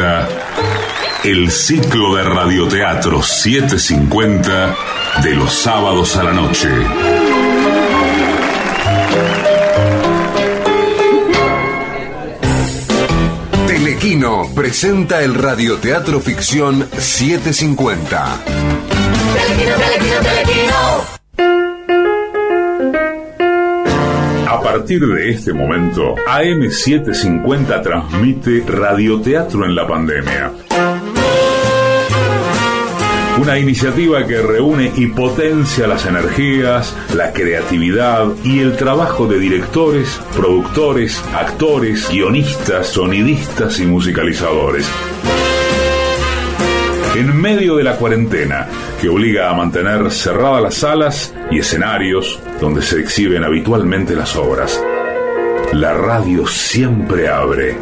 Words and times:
presenta 0.00 0.28
el 1.24 1.50
ciclo 1.50 2.14
de 2.14 2.22
radioteatro 2.22 3.22
750 3.22 4.74
de 5.22 5.34
los 5.34 5.52
sábados 5.52 6.16
a 6.16 6.22
la 6.24 6.32
noche. 6.32 6.68
Telequino 13.66 14.48
presenta 14.54 15.22
el 15.22 15.34
radioteatro 15.34 16.20
ficción 16.20 16.88
750. 16.96 18.38
Telequino, 19.34 19.74
telequino, 19.76 20.20
telequino. 20.22 21.19
Partir 24.72 25.04
de 25.04 25.30
este 25.30 25.52
momento, 25.52 26.14
AM750 26.14 27.82
transmite 27.82 28.62
radioteatro 28.68 29.64
en 29.64 29.74
la 29.74 29.84
pandemia. 29.84 30.52
Una 33.40 33.58
iniciativa 33.58 34.24
que 34.24 34.40
reúne 34.40 34.92
y 34.94 35.08
potencia 35.08 35.88
las 35.88 36.06
energías, 36.06 36.96
la 37.16 37.32
creatividad 37.32 38.28
y 38.44 38.60
el 38.60 38.76
trabajo 38.76 39.26
de 39.26 39.40
directores, 39.40 40.20
productores, 40.36 41.20
actores, 41.34 42.08
guionistas, 42.08 42.86
sonidistas 42.86 43.80
y 43.80 43.86
musicalizadores. 43.86 44.88
En 47.16 47.36
medio 47.36 47.74
de 47.74 47.82
la 47.82 47.96
cuarentena, 47.96 48.68
que 49.00 49.08
obliga 49.08 49.50
a 49.50 49.54
mantener 49.54 50.12
cerradas 50.12 50.62
las 50.62 50.74
salas 50.74 51.34
y 51.50 51.58
escenarios 51.58 52.38
donde 52.60 52.82
se 52.82 53.00
exhiben 53.00 53.42
habitualmente 53.42 54.14
las 54.14 54.36
obras, 54.36 54.78
la 55.72 55.94
radio 55.94 56.46
siempre 56.46 57.26
abre. 57.28 57.78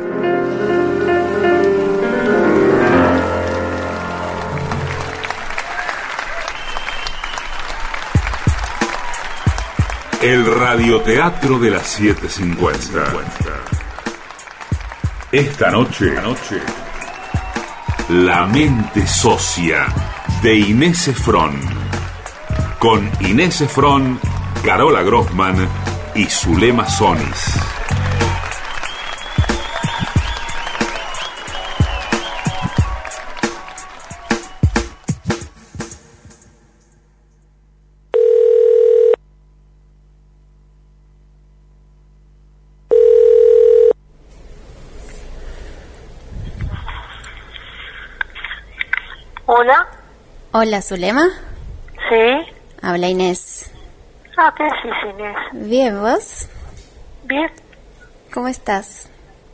El 10.23 10.46
radioteatro 10.46 11.59
de 11.59 11.70
las 11.70 11.87
750. 11.88 13.04
Esta 15.32 15.70
noche, 15.70 16.13
La 18.10 18.46
mente 18.46 19.07
socia 19.07 19.87
de 20.42 20.57
Inés 20.57 21.09
Efron. 21.09 21.60
Con 22.79 23.10
Inés 23.20 23.60
Efron, 23.60 24.18
Carola 24.64 25.02
Grossman 25.02 25.68
y 26.14 26.24
Zulema 26.26 26.87
Sonis. 26.88 27.54
Hola, 49.46 49.86
Hola, 50.52 50.82
Zulema. 50.82 51.24
sí. 52.09 52.52
Habla 52.82 53.09
Inés. 53.09 53.70
Ah, 54.41 54.55
¿qué 54.57 54.63
decís, 54.65 54.93
Inés? 55.15 55.37
Bien, 55.53 56.01
¿vos? 56.01 56.49
Bien, 57.25 57.51
¿Cómo 58.33 58.47
estás? 58.49 59.09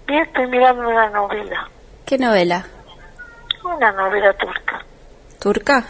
bien, 0.07 0.23
estoy 0.25 0.47
mirando 0.49 0.87
una 0.89 1.09
novela. 1.11 1.69
¿Qué 2.05 2.19
novela? 2.19 2.67
Una 3.65 3.93
novela 3.93 4.33
turca. 4.35 4.85
¿Turca? 5.41 5.85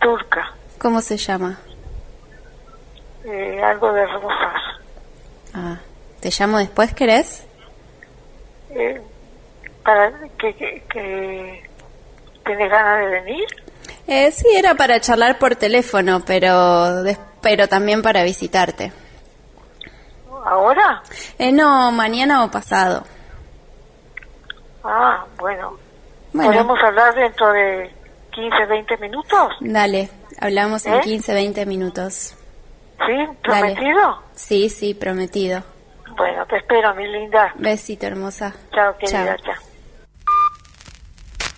Turca. 0.00 0.52
¿Cómo 0.78 1.00
se 1.00 1.16
llama? 1.16 1.58
Eh, 3.24 3.62
algo 3.64 3.92
de 3.92 4.06
rosas. 4.06 4.62
Ah, 5.54 5.78
¿te 6.20 6.28
llamo 6.38 6.58
después, 6.58 6.92
querés? 6.92 7.44
Eh, 8.70 9.00
para 9.82 10.12
que, 10.38 10.54
que, 10.54 10.82
que... 10.90 11.70
¿Tenés 12.44 12.70
ganas 12.70 13.00
de 13.00 13.06
venir? 13.22 13.44
Eh, 14.06 14.30
sí, 14.30 14.46
era 14.54 14.74
para 14.74 15.00
charlar 15.00 15.38
por 15.38 15.56
teléfono, 15.56 16.20
pero, 16.26 17.02
des- 17.02 17.18
pero 17.46 17.68
también 17.68 18.02
para 18.02 18.24
visitarte. 18.24 18.92
¿Ahora? 20.44 21.00
Eh, 21.38 21.52
no, 21.52 21.92
mañana 21.92 22.42
o 22.42 22.50
pasado. 22.50 23.04
Ah, 24.82 25.24
bueno. 25.38 25.78
Bueno. 26.32 26.50
¿Podemos 26.50 26.80
hablar 26.82 27.14
dentro 27.14 27.52
de 27.52 27.94
15, 28.32 28.66
20 28.66 28.96
minutos? 28.96 29.52
Dale, 29.60 30.10
hablamos 30.40 30.84
en 30.86 30.94
¿Eh? 30.94 31.00
15, 31.02 31.34
20 31.34 31.66
minutos. 31.66 32.34
¿Sí? 33.06 33.14
Dale. 33.44 33.74
¿Prometido? 33.74 34.22
Sí, 34.34 34.68
sí, 34.68 34.94
prometido. 34.94 35.62
Bueno, 36.16 36.44
te 36.46 36.56
espero, 36.56 36.96
mi 36.96 37.06
linda. 37.06 37.54
Besito, 37.58 38.08
hermosa. 38.08 38.56
Chao, 38.74 38.98
querida. 38.98 39.36
Chao. 39.36 39.54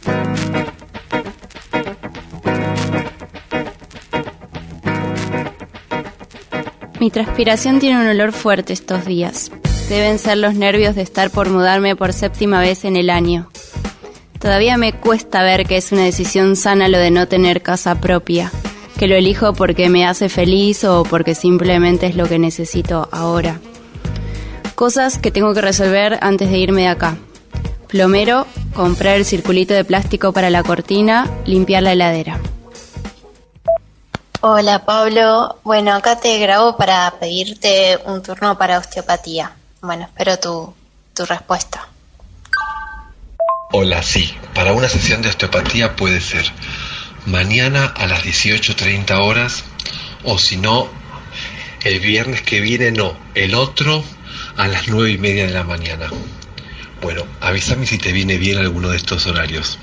Chao. 0.04 0.65
Mi 7.00 7.10
transpiración 7.10 7.78
tiene 7.78 8.00
un 8.00 8.09
olor 8.09 8.32
fuerte 8.32 8.72
estos 8.72 9.04
días. 9.04 9.53
Deben 9.88 10.19
ser 10.19 10.38
los 10.38 10.54
nervios 10.54 10.97
de 10.97 11.03
estar 11.03 11.31
por 11.31 11.48
mudarme 11.48 11.94
por 11.94 12.12
séptima 12.12 12.60
vez 12.60 12.84
en 12.84 12.97
el 12.97 13.09
año. 13.09 13.48
Todavía 14.41 14.76
me 14.76 14.92
cuesta 14.92 15.42
ver 15.42 15.64
que 15.64 15.76
es 15.76 15.92
una 15.92 16.04
decisión 16.04 16.56
sana 16.56 16.88
lo 16.88 16.98
de 16.98 17.10
no 17.10 17.28
tener 17.28 17.62
casa 17.62 18.00
propia, 18.00 18.50
que 18.98 19.06
lo 19.06 19.14
elijo 19.14 19.53
porque 19.53 19.88
me 19.88 20.06
hace 20.06 20.28
feliz 20.28 20.84
o 20.84 21.04
porque 21.04 21.34
simplemente 21.34 22.06
es 22.06 22.16
lo 22.16 22.28
que 22.28 22.38
necesito 22.38 23.09
ahora. 23.12 23.60
Cosas 24.75 25.19
que 25.19 25.30
tengo 25.30 25.54
que 25.54 25.60
resolver 25.60 26.19
antes 26.20 26.50
de 26.50 26.59
irme 26.59 26.82
de 26.82 26.88
acá. 26.88 27.16
Plomero, 27.86 28.47
comprar 28.75 29.16
el 29.16 29.25
circulito 29.25 29.72
de 29.72 29.84
plástico 29.84 30.32
para 30.32 30.50
la 30.50 30.62
cortina, 30.62 31.30
limpiar 31.47 31.82
la 31.84 31.92
heladera. 31.92 32.38
Hola 34.41 34.84
Pablo, 34.84 35.59
bueno 35.65 35.93
acá 35.93 36.21
te 36.21 36.38
grabo 36.38 36.76
para 36.76 37.12
pedirte 37.19 37.99
un 38.04 38.22
turno 38.22 38.56
para 38.56 38.78
osteopatía. 38.78 39.50
Bueno, 39.81 40.04
espero 40.04 40.38
tu, 40.38 40.75
tu 41.12 41.26
respuesta. 41.26 41.88
Hola, 43.72 44.00
sí, 44.04 44.32
para 44.54 44.75
una 44.75 44.88
sesión 44.88 45.22
de 45.22 45.31
osteopatía 45.31 45.97
puede 45.97 46.21
ser 46.21 46.47
mañana 47.27 47.87
a 47.87 48.06
las 48.06 48.22
18.30 48.22 49.19
horas 49.19 49.65
o 50.22 50.38
si 50.38 50.56
no, 50.56 50.88
el 51.82 51.98
viernes 51.98 52.41
que 52.43 52.60
viene 52.60 52.93
no, 52.93 53.16
el 53.34 53.56
otro 53.56 54.04
a 54.56 54.69
las 54.69 54.87
9 54.87 55.10
y 55.10 55.19
media 55.19 55.47
de 55.47 55.53
la 55.53 55.65
mañana. 55.65 56.10
Bueno, 57.03 57.25
avísame 57.41 57.87
si 57.87 57.98
te 57.98 58.12
viene 58.12 58.38
bien 58.38 58.59
alguno 58.59 58.91
de 58.91 58.98
estos 58.98 59.27
horarios. 59.27 59.81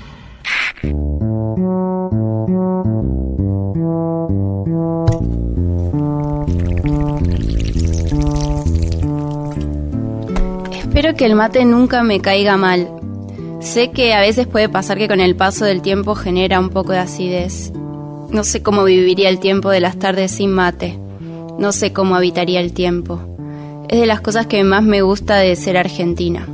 Espero 10.78 11.14
que 11.14 11.26
el 11.26 11.34
mate 11.34 11.64
nunca 11.64 12.02
me 12.02 12.20
caiga 12.20 12.56
mal. 12.56 12.88
Sé 13.60 13.90
que 13.90 14.14
a 14.14 14.20
veces 14.20 14.46
puede 14.46 14.68
pasar 14.68 14.96
que 14.96 15.08
con 15.08 15.20
el 15.20 15.36
paso 15.36 15.64
del 15.64 15.82
tiempo 15.82 16.14
genera 16.14 16.60
un 16.60 16.70
poco 16.70 16.92
de 16.92 16.98
acidez. 16.98 17.72
No 18.30 18.44
sé 18.44 18.62
cómo 18.62 18.84
viviría 18.84 19.28
el 19.28 19.38
tiempo 19.38 19.70
de 19.70 19.80
las 19.80 19.98
tardes 19.98 20.30
sin 20.30 20.52
mate. 20.52 20.98
No 21.58 21.72
sé 21.72 21.92
cómo 21.92 22.16
habitaría 22.16 22.60
el 22.60 22.72
tiempo. 22.72 23.20
Es 23.88 24.00
de 24.00 24.06
las 24.06 24.20
cosas 24.20 24.46
que 24.46 24.62
más 24.64 24.82
me 24.82 25.02
gusta 25.02 25.36
de 25.36 25.54
ser 25.56 25.76
argentina. 25.76 26.48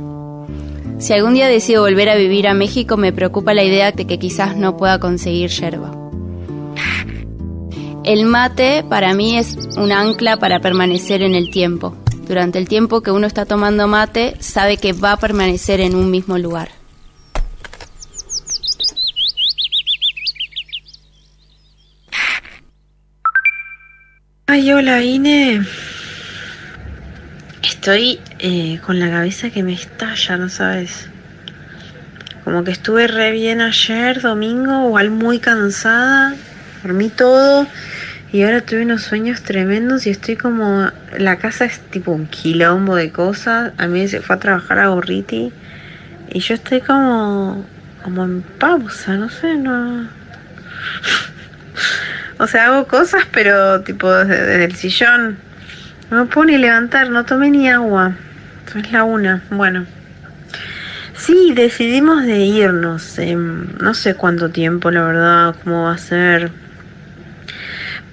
Si 0.99 1.11
algún 1.13 1.33
día 1.33 1.47
decido 1.47 1.81
volver 1.81 2.09
a 2.09 2.15
vivir 2.15 2.47
a 2.47 2.53
México, 2.53 2.97
me 2.97 3.11
preocupa 3.11 3.53
la 3.53 3.63
idea 3.63 3.91
de 3.91 4.05
que 4.05 4.19
quizás 4.19 4.55
no 4.55 4.77
pueda 4.77 4.99
conseguir 4.99 5.49
yerba. 5.49 5.91
El 8.03 8.25
mate 8.25 8.83
para 8.87 9.13
mí 9.13 9.37
es 9.37 9.55
un 9.77 9.91
ancla 9.91 10.37
para 10.37 10.59
permanecer 10.59 11.21
en 11.21 11.35
el 11.35 11.51
tiempo. 11.51 11.95
Durante 12.27 12.57
el 12.59 12.67
tiempo 12.67 13.01
que 13.01 13.11
uno 13.11 13.27
está 13.27 13.45
tomando 13.45 13.87
mate, 13.87 14.35
sabe 14.39 14.77
que 14.77 14.93
va 14.93 15.13
a 15.13 15.17
permanecer 15.17 15.81
en 15.81 15.95
un 15.95 16.11
mismo 16.11 16.37
lugar. 16.37 16.69
Ay, 24.47 24.71
hola, 24.71 25.03
Ine. 25.03 25.61
Estoy 27.63 28.19
eh, 28.45 28.81
con 28.85 28.99
la 28.99 29.09
cabeza 29.09 29.51
que 29.51 29.63
me 29.63 29.71
estalla, 29.71 30.35
¿no 30.35 30.49
sabes? 30.49 31.07
Como 32.43 32.65
que 32.65 32.71
estuve 32.71 33.07
re 33.07 33.31
bien 33.31 33.61
ayer, 33.61 34.19
domingo, 34.19 34.87
igual 34.87 35.11
muy 35.11 35.39
cansada, 35.39 36.35
dormí 36.83 37.07
todo 37.07 37.65
y 38.33 38.43
ahora 38.43 38.59
tuve 38.59 38.81
unos 38.81 39.03
sueños 39.03 39.43
tremendos 39.43 40.05
y 40.07 40.09
estoy 40.09 40.35
como... 40.35 40.91
La 41.17 41.37
casa 41.37 41.63
es 41.63 41.79
tipo 41.79 42.11
un 42.11 42.25
quilombo 42.25 42.97
de 42.97 43.11
cosas. 43.11 43.71
A 43.77 43.87
mí 43.87 44.09
se 44.09 44.19
fue 44.19 44.35
a 44.35 44.39
trabajar 44.39 44.79
a 44.79 44.87
Gorriti 44.87 45.53
y 46.29 46.39
yo 46.39 46.55
estoy 46.55 46.81
como, 46.81 47.65
como 48.03 48.25
en 48.25 48.41
pausa, 48.41 49.15
no 49.15 49.29
sé, 49.29 49.55
no. 49.55 50.09
O 52.39 52.47
sea, 52.47 52.65
hago 52.65 52.87
cosas, 52.87 53.23
pero 53.31 53.81
tipo 53.83 54.11
desde, 54.11 54.65
el 54.65 54.75
sillón. 54.75 55.37
No 56.11 56.25
me 56.25 56.29
puedo 56.29 56.47
ni 56.47 56.57
levantar, 56.57 57.09
no 57.09 57.23
tomé 57.23 57.49
ni 57.49 57.69
agua. 57.69 58.17
Es 58.75 58.91
la 58.91 59.03
una. 59.03 59.43
Bueno. 59.51 59.85
Sí, 61.15 61.53
decidimos 61.53 62.23
de 62.23 62.39
irnos. 62.39 63.17
no 63.17 63.93
sé 63.93 64.15
cuánto 64.15 64.49
tiempo, 64.49 64.89
la 64.89 65.03
verdad, 65.03 65.55
cómo 65.63 65.83
va 65.83 65.93
a 65.93 65.97
ser. 65.97 66.51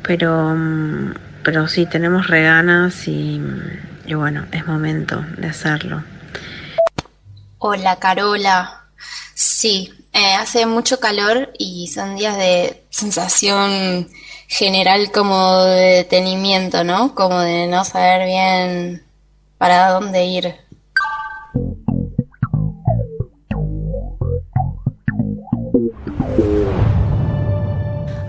Pero, 0.02 0.56
pero 1.42 1.66
sí, 1.66 1.86
tenemos 1.86 2.26
reganas 2.26 3.08
y, 3.08 3.40
y 4.06 4.14
bueno, 4.14 4.46
es 4.52 4.66
momento 4.66 5.24
de 5.38 5.48
hacerlo. 5.48 6.02
Hola, 7.58 7.96
Carola. 7.96 8.84
Sí, 9.34 9.92
eh, 10.12 10.34
hace 10.34 10.66
mucho 10.66 11.00
calor 11.00 11.52
y 11.58 11.86
son 11.88 12.16
días 12.16 12.36
de 12.36 12.84
sensación 12.90 14.08
general 14.48 15.10
como 15.12 15.64
de 15.64 15.96
detenimiento, 15.96 16.84
¿no? 16.84 17.14
Como 17.14 17.40
de 17.40 17.66
no 17.66 17.84
saber 17.84 18.26
bien 18.26 19.09
para 19.60 19.90
dónde 19.90 20.24
ir. 20.24 20.54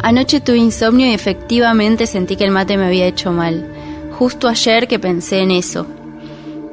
Anoche 0.04 0.42
tuve 0.42 0.58
insomnio 0.58 1.08
y 1.08 1.14
efectivamente 1.14 2.06
sentí 2.06 2.36
que 2.36 2.44
el 2.44 2.52
mate 2.52 2.76
me 2.76 2.88
había 2.88 3.08
hecho 3.08 3.32
mal. 3.32 3.66
Justo 4.20 4.50
ayer 4.50 4.90
que 4.90 5.00
pensé 5.00 5.40
en 5.40 5.52
eso. 5.52 5.88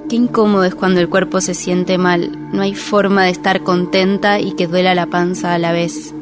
Qué 0.09 0.17
incómodo 0.17 0.65
es 0.65 0.75
cuando 0.75 0.99
el 0.99 1.09
cuerpo 1.09 1.41
se 1.41 1.55
siente 1.55 1.97
mal. 1.97 2.37
No 2.53 2.63
hay 2.63 2.75
forma 2.75 3.25
de 3.25 3.31
estar 3.31 3.63
contenta 3.63 4.41
y 4.41 4.57
que 4.57 4.67
duela 4.67 4.93
la 4.97 5.07
panza 5.07 5.55
a 5.55 5.59
la 5.59 5.71
vez. 5.71 6.13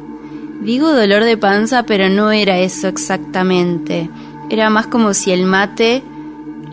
Digo 0.61 0.93
dolor 0.93 1.23
de 1.23 1.37
panza, 1.37 1.83
pero 1.83 2.07
no 2.07 2.31
era 2.31 2.59
eso 2.59 2.87
exactamente. 2.87 4.11
Era 4.51 4.69
más 4.69 4.85
como 4.85 5.15
si 5.15 5.31
el 5.31 5.45
mate 5.45 6.03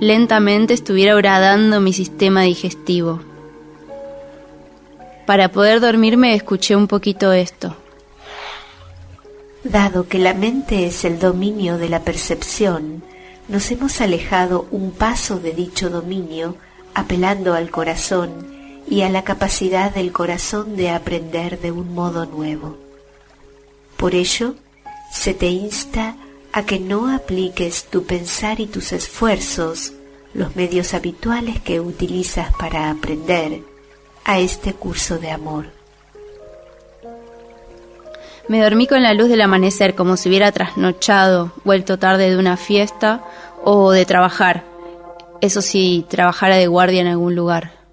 lentamente 0.00 0.74
estuviera 0.74 1.14
horadando 1.14 1.80
mi 1.80 1.92
sistema 1.92 2.42
digestivo. 2.42 3.20
Para 5.26 5.50
poder 5.50 5.80
dormirme 5.80 6.34
escuché 6.34 6.76
un 6.76 6.86
poquito 6.86 7.32
esto. 7.32 7.76
Dado 9.62 10.08
que 10.08 10.18
la 10.18 10.34
mente 10.34 10.86
es 10.86 11.04
el 11.04 11.18
dominio 11.18 11.78
de 11.78 11.88
la 11.88 12.00
percepción, 12.00 13.02
nos 13.48 13.70
hemos 13.70 14.00
alejado 14.00 14.66
un 14.70 14.90
paso 14.90 15.38
de 15.38 15.52
dicho 15.52 15.88
dominio 15.90 16.56
apelando 16.94 17.54
al 17.54 17.70
corazón 17.70 18.46
y 18.88 19.02
a 19.02 19.08
la 19.08 19.24
capacidad 19.24 19.92
del 19.94 20.12
corazón 20.12 20.76
de 20.76 20.90
aprender 20.90 21.60
de 21.60 21.72
un 21.72 21.94
modo 21.94 22.26
nuevo. 22.26 22.76
Por 23.96 24.14
ello, 24.14 24.54
se 25.10 25.32
te 25.32 25.46
insta 25.46 26.16
a 26.56 26.64
que 26.64 26.78
no 26.78 27.12
apliques 27.12 27.86
tu 27.86 28.04
pensar 28.04 28.60
y 28.60 28.66
tus 28.66 28.92
esfuerzos, 28.92 29.92
los 30.34 30.54
medios 30.54 30.94
habituales 30.94 31.60
que 31.60 31.80
utilizas 31.80 32.54
para 32.54 32.90
aprender, 32.90 33.62
a 34.24 34.38
este 34.38 34.72
curso 34.72 35.18
de 35.18 35.32
amor. 35.32 35.66
Me 38.46 38.62
dormí 38.62 38.86
con 38.86 39.02
la 39.02 39.14
luz 39.14 39.28
del 39.28 39.40
amanecer 39.40 39.96
como 39.96 40.16
si 40.16 40.28
hubiera 40.28 40.52
trasnochado, 40.52 41.50
vuelto 41.64 41.98
tarde 41.98 42.30
de 42.30 42.36
una 42.36 42.56
fiesta 42.56 43.24
o 43.64 43.90
de 43.90 44.06
trabajar, 44.06 44.62
eso 45.40 45.60
sí, 45.60 46.06
trabajara 46.08 46.54
de 46.54 46.68
guardia 46.68 47.00
en 47.00 47.08
algún 47.08 47.34
lugar. 47.34 47.83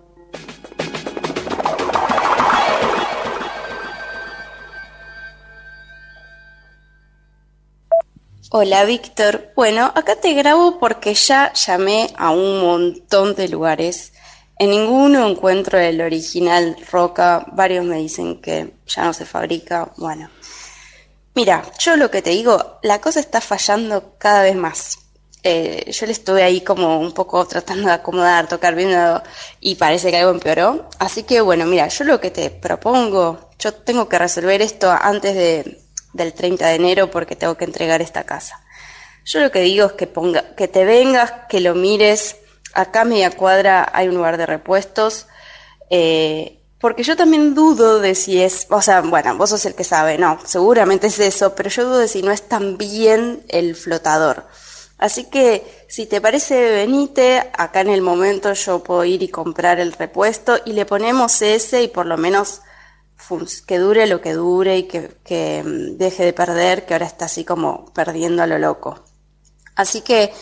Hola 8.54 8.84
Víctor, 8.84 9.54
bueno, 9.56 9.94
acá 9.96 10.18
te 10.18 10.34
grabo 10.34 10.78
porque 10.78 11.14
ya 11.14 11.54
llamé 11.54 12.14
a 12.18 12.32
un 12.32 12.60
montón 12.60 13.34
de 13.34 13.48
lugares. 13.48 14.12
En 14.60 14.72
ninguno 14.72 15.26
encuentro 15.26 15.80
el 15.80 16.02
original 16.02 16.76
Roca, 16.92 17.46
varios 17.54 17.86
me 17.86 17.96
dicen 17.96 18.42
que 18.42 18.74
ya 18.86 19.06
no 19.06 19.14
se 19.14 19.24
fabrica. 19.24 19.94
Bueno, 19.96 20.30
mira, 21.34 21.64
yo 21.80 21.96
lo 21.96 22.12
que 22.12 22.22
te 22.22 22.32
digo, 22.32 22.78
la 22.84 23.00
cosa 23.00 23.22
está 23.22 23.40
fallando 23.40 24.16
cada 24.18 24.44
vez 24.44 24.58
más. 24.58 25.00
Eh, 25.44 25.90
yo 25.90 26.06
le 26.06 26.12
estuve 26.12 26.44
ahí 26.44 26.60
como 26.60 27.00
un 27.00 27.14
poco 27.14 27.48
tratando 27.48 27.88
de 27.88 27.94
acomodar, 27.94 28.50
tocar, 28.50 28.76
viendo 28.76 29.24
y 29.62 29.76
parece 29.76 30.12
que 30.12 30.18
algo 30.18 30.32
empeoró. 30.32 30.90
Así 31.00 31.24
que 31.24 31.40
bueno, 31.40 31.66
mira, 31.66 31.88
yo 31.88 32.04
lo 32.04 32.20
que 32.20 32.32
te 32.32 32.50
propongo, 32.50 33.50
yo 33.58 33.74
tengo 33.74 34.10
que 34.10 34.20
resolver 34.20 34.62
esto 34.62 34.92
antes 34.92 35.36
de, 35.36 35.80
del 36.14 36.34
30 36.34 36.68
de 36.68 36.76
enero 36.76 37.12
porque 37.12 37.36
tengo 37.36 37.56
que 37.56 37.66
entregar 37.66 38.02
esta 38.02 38.24
casa. 38.24 38.62
Yo 39.26 39.40
lo 39.40 39.52
que 39.52 39.62
digo 39.62 39.88
es 39.88 39.94
que, 39.94 40.08
ponga, 40.08 40.56
que 40.56 40.68
te 40.68 40.86
vengas, 40.86 41.34
que 41.48 41.60
lo 41.60 41.76
mires. 41.76 42.38
Acá 42.74 43.02
a 43.02 43.06
media 43.06 43.32
cuadra 43.32 43.90
hay 43.94 44.08
un 44.08 44.16
lugar 44.16 44.38
de 44.38 44.46
repuestos. 44.46 45.28
Eh, 45.90 46.62
porque 46.80 47.04
yo 47.04 47.16
también 47.16 47.54
dudo 47.54 48.00
de 48.00 48.16
si 48.16 48.42
es, 48.42 48.66
o 48.72 48.82
sea, 48.82 49.02
bueno, 49.02 49.38
vos 49.38 49.52
sos 49.52 49.66
el 49.66 49.76
que 49.76 49.84
sabe, 49.84 50.18
no, 50.18 50.40
seguramente 50.46 51.08
es 51.08 51.20
eso, 51.20 51.54
pero 51.54 51.70
yo 51.70 51.86
dudo 51.86 52.00
de 52.00 52.08
si 52.08 52.24
no 52.24 52.32
es 52.32 52.48
tan 52.48 52.78
bien 52.78 53.44
el 53.50 53.76
flotador. 53.76 54.48
Así 54.98 55.26
que 55.26 55.86
si 55.88 56.08
te 56.08 56.22
parece, 56.22 56.72
venite, 56.72 57.52
acá 57.54 57.82
en 57.82 57.90
el 57.90 58.02
momento 58.02 58.54
yo 58.54 58.84
puedo 58.84 59.06
ir 59.06 59.22
y 59.22 59.30
comprar 59.30 59.80
el 59.80 59.94
repuesto 59.94 60.60
y 60.66 60.74
le 60.74 60.86
ponemos 60.86 61.42
ese 61.44 61.84
y 61.84 61.88
por 61.88 62.08
lo 62.08 62.18
menos 62.18 62.62
que 63.66 63.78
dure 63.78 64.08
lo 64.08 64.22
que 64.22 64.34
dure 64.34 64.78
y 64.78 64.84
que, 64.84 65.64
mm, 65.64 65.98
deje 65.98 66.26
de 66.26 66.34
perder, 66.34 66.86
que 66.86 66.94
ahora 66.94 67.06
está 67.06 67.26
así 67.26 67.44
como 67.44 67.86
perdiendo 67.94 68.44
a 68.44 68.48
lo 68.48 68.58
loco. 68.58 69.04
Así 69.76 70.02
que 70.02 70.34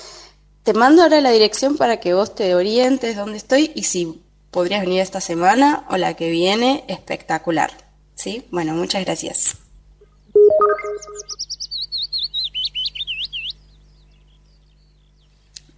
te 0.63 0.73
mando 0.73 1.03
ahora 1.03 1.21
la 1.21 1.31
dirección 1.31 1.77
para 1.77 1.99
que 1.99 2.13
vos 2.13 2.35
te 2.35 2.55
orientes 2.55 3.15
dónde 3.15 3.37
estoy 3.37 3.71
y 3.75 3.83
si 3.83 4.23
podrías 4.51 4.81
venir 4.81 5.01
esta 5.01 5.21
semana 5.21 5.85
o 5.89 5.97
la 5.97 6.15
que 6.15 6.29
viene, 6.29 6.83
espectacular. 6.87 7.71
¿Sí? 8.15 8.45
Bueno, 8.51 8.73
muchas 8.73 9.05
gracias. 9.05 9.55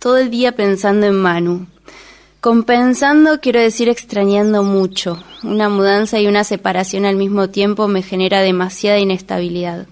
todo 0.02 0.18
el 0.18 0.32
día 0.32 0.54
pensando 0.54 1.06
en 1.06 1.14
Manu. 1.14 1.68
Compensando 2.42 3.40
quiero 3.40 3.60
decir 3.60 3.88
extrañando 3.88 4.64
mucho. 4.64 5.24
Una 5.44 5.70
mudanza 5.70 6.20
y 6.20 6.26
una 6.26 6.44
separación 6.44 7.06
al 7.06 7.16
mismo 7.16 7.52
tiempo 7.52 7.88
me 7.88 8.02
genera 8.02 8.42
demasiada 8.42 8.98
inestabilidad. 8.98 9.86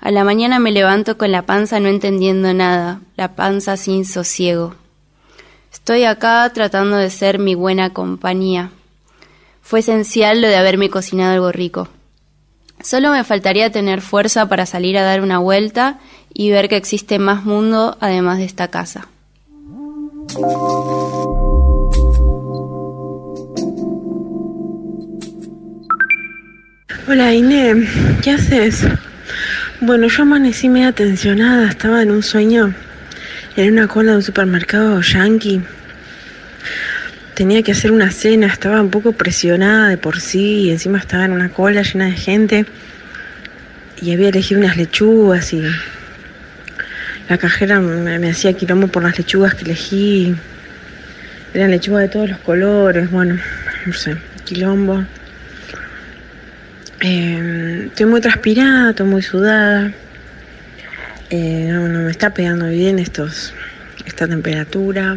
A 0.00 0.10
la 0.10 0.24
mañana 0.24 0.58
me 0.58 0.72
levanto 0.72 1.18
con 1.18 1.30
la 1.30 1.42
panza 1.42 1.78
no 1.78 1.90
entendiendo 1.90 2.54
nada, 2.54 3.02
la 3.14 3.36
panza 3.36 3.76
sin 3.76 4.06
sosiego. 4.06 4.74
Estoy 5.70 6.04
acá 6.04 6.50
tratando 6.54 6.96
de 6.96 7.10
ser 7.10 7.38
mi 7.38 7.54
buena 7.54 7.92
compañía. 7.92 8.70
Fue 9.60 9.80
esencial 9.80 10.40
lo 10.40 10.48
de 10.48 10.56
haberme 10.56 10.88
cocinado 10.88 11.34
algo 11.34 11.52
rico. 11.52 11.88
Solo 12.82 13.12
me 13.12 13.22
faltaría 13.22 13.70
tener 13.70 14.00
fuerza 14.00 14.48
para 14.48 14.64
salir 14.64 14.96
a 14.96 15.02
dar 15.02 15.20
una 15.20 15.36
vuelta 15.36 16.00
y 16.32 16.50
ver 16.50 16.70
que 16.70 16.76
existe 16.76 17.18
más 17.18 17.44
mundo 17.44 17.98
además 18.00 18.38
de 18.38 18.44
esta 18.44 18.68
casa. 18.68 19.08
Hola 27.12 27.34
Ine, 27.34 27.88
¿qué 28.22 28.30
haces? 28.30 28.86
Bueno, 29.80 30.06
yo 30.06 30.22
amanecí 30.22 30.68
media 30.68 30.92
tensionada, 30.92 31.68
estaba 31.68 32.04
en 32.04 32.12
un 32.12 32.22
sueño, 32.22 32.72
en 33.56 33.72
una 33.72 33.88
cola 33.88 34.12
de 34.12 34.18
un 34.18 34.22
supermercado 34.22 35.00
yankee. 35.00 35.60
Tenía 37.34 37.64
que 37.64 37.72
hacer 37.72 37.90
una 37.90 38.12
cena, 38.12 38.46
estaba 38.46 38.80
un 38.80 38.90
poco 38.90 39.10
presionada 39.10 39.88
de 39.88 39.98
por 39.98 40.20
sí 40.20 40.66
y 40.66 40.70
encima 40.70 40.98
estaba 40.98 41.24
en 41.24 41.32
una 41.32 41.48
cola 41.48 41.82
llena 41.82 42.04
de 42.04 42.12
gente 42.12 42.64
y 44.00 44.12
había 44.12 44.28
elegido 44.28 44.60
unas 44.60 44.76
lechugas 44.76 45.52
y 45.52 45.64
la 47.28 47.38
cajera 47.38 47.80
me, 47.80 48.30
hacía 48.30 48.52
quilombo 48.52 48.86
por 48.86 49.02
las 49.02 49.18
lechugas 49.18 49.56
que 49.56 49.64
elegí. 49.64 50.36
Eran 51.54 51.72
lechugas 51.72 52.02
de 52.02 52.08
todos 52.08 52.30
los 52.30 52.38
colores, 52.38 53.10
bueno, 53.10 53.36
no 53.84 53.92
sé, 53.94 54.16
quilombo. 54.44 55.04
Eh, 57.02 57.84
estoy 57.86 58.06
muy 58.06 58.20
transpirada, 58.20 58.90
estoy 58.90 59.06
muy 59.06 59.22
sudada. 59.22 59.92
Eh, 61.30 61.68
no, 61.70 61.82
me 62.04 62.10
está 62.10 62.34
pegando 62.34 62.68
bien 62.68 62.98
estos, 62.98 63.54
esta 64.04 64.28
temperatura. 64.28 65.16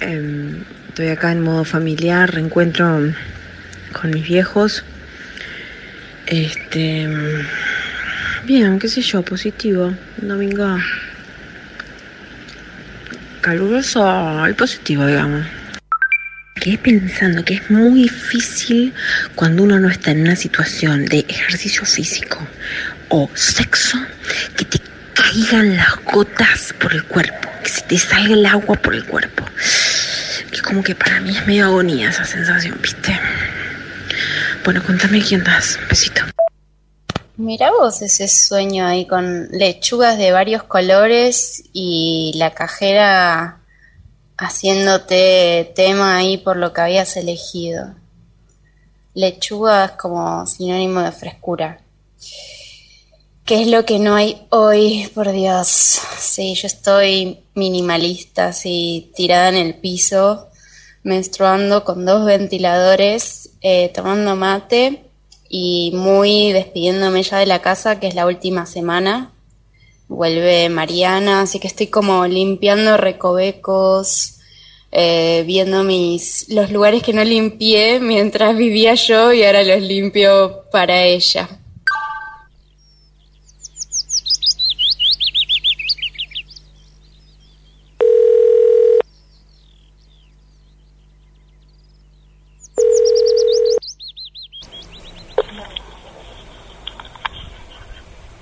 Eh, 0.00 0.56
estoy 0.88 1.08
acá 1.08 1.32
en 1.32 1.42
modo 1.42 1.64
familiar, 1.64 2.32
reencuentro 2.32 3.12
con 3.92 4.10
mis 4.10 4.26
viejos. 4.26 4.84
Este 6.26 7.08
Bien, 8.46 8.78
qué 8.78 8.86
sé 8.86 9.02
yo, 9.02 9.22
positivo. 9.22 9.92
Un 10.22 10.28
domingo 10.28 10.78
caluroso 13.40 14.48
y 14.48 14.52
positivo, 14.52 15.04
digamos. 15.04 15.44
Quedé 16.66 16.78
pensando 16.78 17.44
que 17.44 17.54
es 17.54 17.70
muy 17.70 18.02
difícil 18.02 18.92
cuando 19.36 19.62
uno 19.62 19.78
no 19.78 19.88
está 19.88 20.10
en 20.10 20.22
una 20.22 20.34
situación 20.34 21.04
de 21.04 21.24
ejercicio 21.28 21.84
físico 21.84 22.38
o 23.08 23.30
sexo 23.34 23.98
que 24.56 24.64
te 24.64 24.80
caigan 25.14 25.76
las 25.76 25.94
gotas 26.02 26.74
por 26.80 26.92
el 26.92 27.04
cuerpo, 27.04 27.48
que 27.62 27.68
se 27.68 27.82
te 27.82 27.96
salga 27.96 28.34
el 28.34 28.44
agua 28.44 28.74
por 28.74 28.96
el 28.96 29.04
cuerpo. 29.06 29.44
Que 30.50 30.60
como 30.60 30.82
que 30.82 30.96
para 30.96 31.20
mí 31.20 31.36
es 31.36 31.46
medio 31.46 31.66
agonía 31.66 32.08
esa 32.08 32.24
sensación, 32.24 32.76
¿viste? 32.82 33.16
Bueno, 34.64 34.82
contame 34.82 35.22
quién 35.22 35.44
das. 35.44 35.78
Besito. 35.88 36.22
Mira 37.36 37.70
vos 37.70 38.02
ese 38.02 38.26
sueño 38.26 38.86
ahí 38.86 39.06
con 39.06 39.46
lechugas 39.52 40.18
de 40.18 40.32
varios 40.32 40.64
colores 40.64 41.62
y 41.72 42.32
la 42.34 42.54
cajera 42.54 43.55
haciéndote 44.38 45.72
tema 45.74 46.16
ahí 46.16 46.38
por 46.38 46.56
lo 46.56 46.72
que 46.72 46.80
habías 46.80 47.16
elegido. 47.16 47.94
Lechuga 49.14 49.86
es 49.86 49.90
como 49.92 50.46
sinónimo 50.46 51.00
de 51.00 51.12
frescura. 51.12 51.80
¿Qué 53.46 53.62
es 53.62 53.68
lo 53.68 53.84
que 53.84 53.98
no 53.98 54.14
hay 54.16 54.42
hoy? 54.50 55.08
Por 55.14 55.30
Dios. 55.30 55.68
Sí, 56.18 56.54
yo 56.54 56.66
estoy 56.66 57.38
minimalista, 57.54 58.48
así 58.48 59.12
tirada 59.14 59.48
en 59.48 59.54
el 59.54 59.74
piso, 59.76 60.48
menstruando 61.04 61.84
con 61.84 62.04
dos 62.04 62.26
ventiladores, 62.26 63.50
eh, 63.62 63.90
tomando 63.94 64.34
mate 64.34 65.04
y 65.48 65.92
muy 65.94 66.52
despidiéndome 66.52 67.22
ya 67.22 67.38
de 67.38 67.46
la 67.46 67.62
casa, 67.62 68.00
que 68.00 68.08
es 68.08 68.16
la 68.16 68.26
última 68.26 68.66
semana. 68.66 69.32
Vuelve 70.08 70.68
Mariana, 70.68 71.42
así 71.42 71.58
que 71.58 71.66
estoy 71.66 71.88
como 71.88 72.26
limpiando 72.26 72.96
recovecos, 72.96 74.38
eh, 74.92 75.42
viendo 75.46 75.82
mis 75.82 76.48
los 76.48 76.70
lugares 76.70 77.02
que 77.02 77.12
no 77.12 77.24
limpié 77.24 77.98
mientras 78.00 78.56
vivía 78.64 78.94
yo 78.94 79.32
y 79.32 79.44
ahora 79.44 79.64
los 79.64 79.82
limpio 79.82 80.64
para 80.70 81.02
ella. 81.02 81.48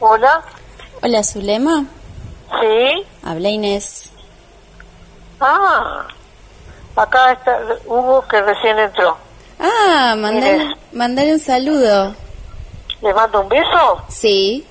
Hola, 0.07 0.45
Hola, 1.05 1.23
Zulema. 1.23 1.85
sí. 2.61 3.05
Habla 3.23 3.51
Inés. 3.51 4.11
Ah, 5.39 6.07
acá 6.97 7.33
está 7.33 7.61
Hugo 7.85 8.25
que 8.27 8.41
recién 8.41 8.79
entró. 8.79 9.15
Ah, 9.61 10.15
mandale 10.93 11.35
un 11.35 11.39
saludo. 11.39 12.15
¿Le 13.03 13.13
mando 13.13 13.43
un 13.43 13.51
beso? 13.51 14.03
Sí. 14.09 14.65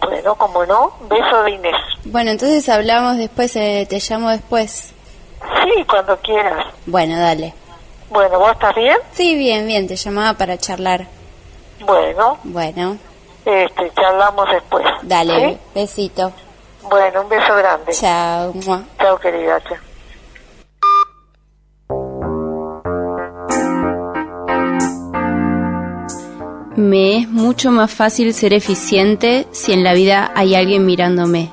Bueno, 0.00 0.34
como 0.36 0.64
no, 0.64 0.94
beso 1.10 1.42
de 1.42 1.50
Inés. 1.50 1.76
Bueno, 2.06 2.30
entonces 2.30 2.66
hablamos 2.70 3.18
después, 3.18 3.54
eh, 3.56 3.86
te 3.86 3.98
llamo 4.00 4.30
después. 4.30 4.94
Sí, 5.62 5.84
cuando 5.90 6.16
quieras. 6.20 6.64
Bueno, 6.86 7.18
dale. 7.20 7.52
Bueno, 8.08 8.38
¿vos 8.38 8.52
estás 8.52 8.74
bien? 8.74 8.96
Sí, 9.12 9.34
bien, 9.36 9.66
bien, 9.66 9.86
te 9.86 9.96
llamaba 9.96 10.32
para 10.38 10.56
charlar. 10.56 11.06
Bueno, 11.80 12.38
Bueno, 12.44 12.96
este, 13.46 13.92
charlamos 13.94 14.48
después. 14.50 14.84
dale, 15.02 15.50
¿Sí? 15.50 15.58
besito. 15.74 16.32
Bueno, 16.90 17.22
un 17.22 17.28
beso 17.28 17.54
grande. 17.56 17.92
Chao. 17.92 18.52
mua. 18.52 18.82
Chao, 18.98 19.18
querida. 19.18 19.60
chao. 19.62 19.76
Me 26.76 27.18
es 27.18 27.28
mucho 27.28 27.70
más 27.70 27.90
fácil 27.90 28.34
ser 28.34 28.52
eficiente 28.52 29.46
si 29.50 29.72
en 29.72 29.82
la 29.82 29.94
vida 29.94 30.30
hay 30.34 30.54
alguien 30.54 30.84
mirándome. 30.84 31.50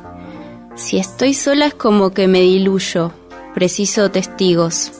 Si 0.76 0.98
estoy 0.98 1.34
sola 1.34 1.68
es 1.68 1.74
como 1.74 2.14
que 2.14 2.28
me 2.28 2.42
diluyo, 2.42 3.14
preciso 3.54 4.12
testigos. 4.12 4.92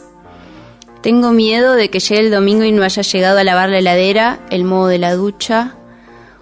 Tengo 1.02 1.32
miedo 1.32 1.74
de 1.74 1.90
que 1.90 2.00
llegue 2.00 2.22
el 2.22 2.32
domingo 2.32 2.64
y 2.64 2.72
no 2.72 2.84
haya 2.84 3.02
llegado 3.02 3.38
a 3.40 3.44
lavar 3.44 3.70
la 3.70 3.80
heladera, 3.80 4.40
el 4.50 4.64
modo 4.64 4.88
de 4.88 5.00
la 5.00 5.14
ducha, 5.16 5.76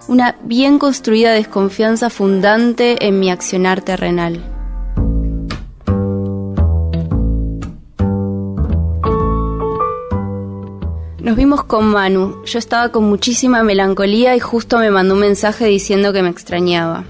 una 0.08 0.36
bien 0.42 0.78
construida 0.78 1.32
desconfianza 1.32 2.10
fundante 2.10 3.06
en 3.06 3.20
mi 3.20 3.30
accionar 3.30 3.82
terrenal. 3.82 4.44
Nos 11.20 11.36
vimos 11.36 11.62
con 11.64 11.86
Manu. 11.86 12.42
Yo 12.44 12.58
estaba 12.58 12.90
con 12.90 13.04
muchísima 13.04 13.62
melancolía 13.62 14.34
y 14.34 14.40
justo 14.40 14.78
me 14.78 14.90
mandó 14.90 15.14
un 15.14 15.20
mensaje 15.20 15.66
diciendo 15.66 16.12
que 16.12 16.22
me 16.22 16.30
extrañaba. 16.30 17.04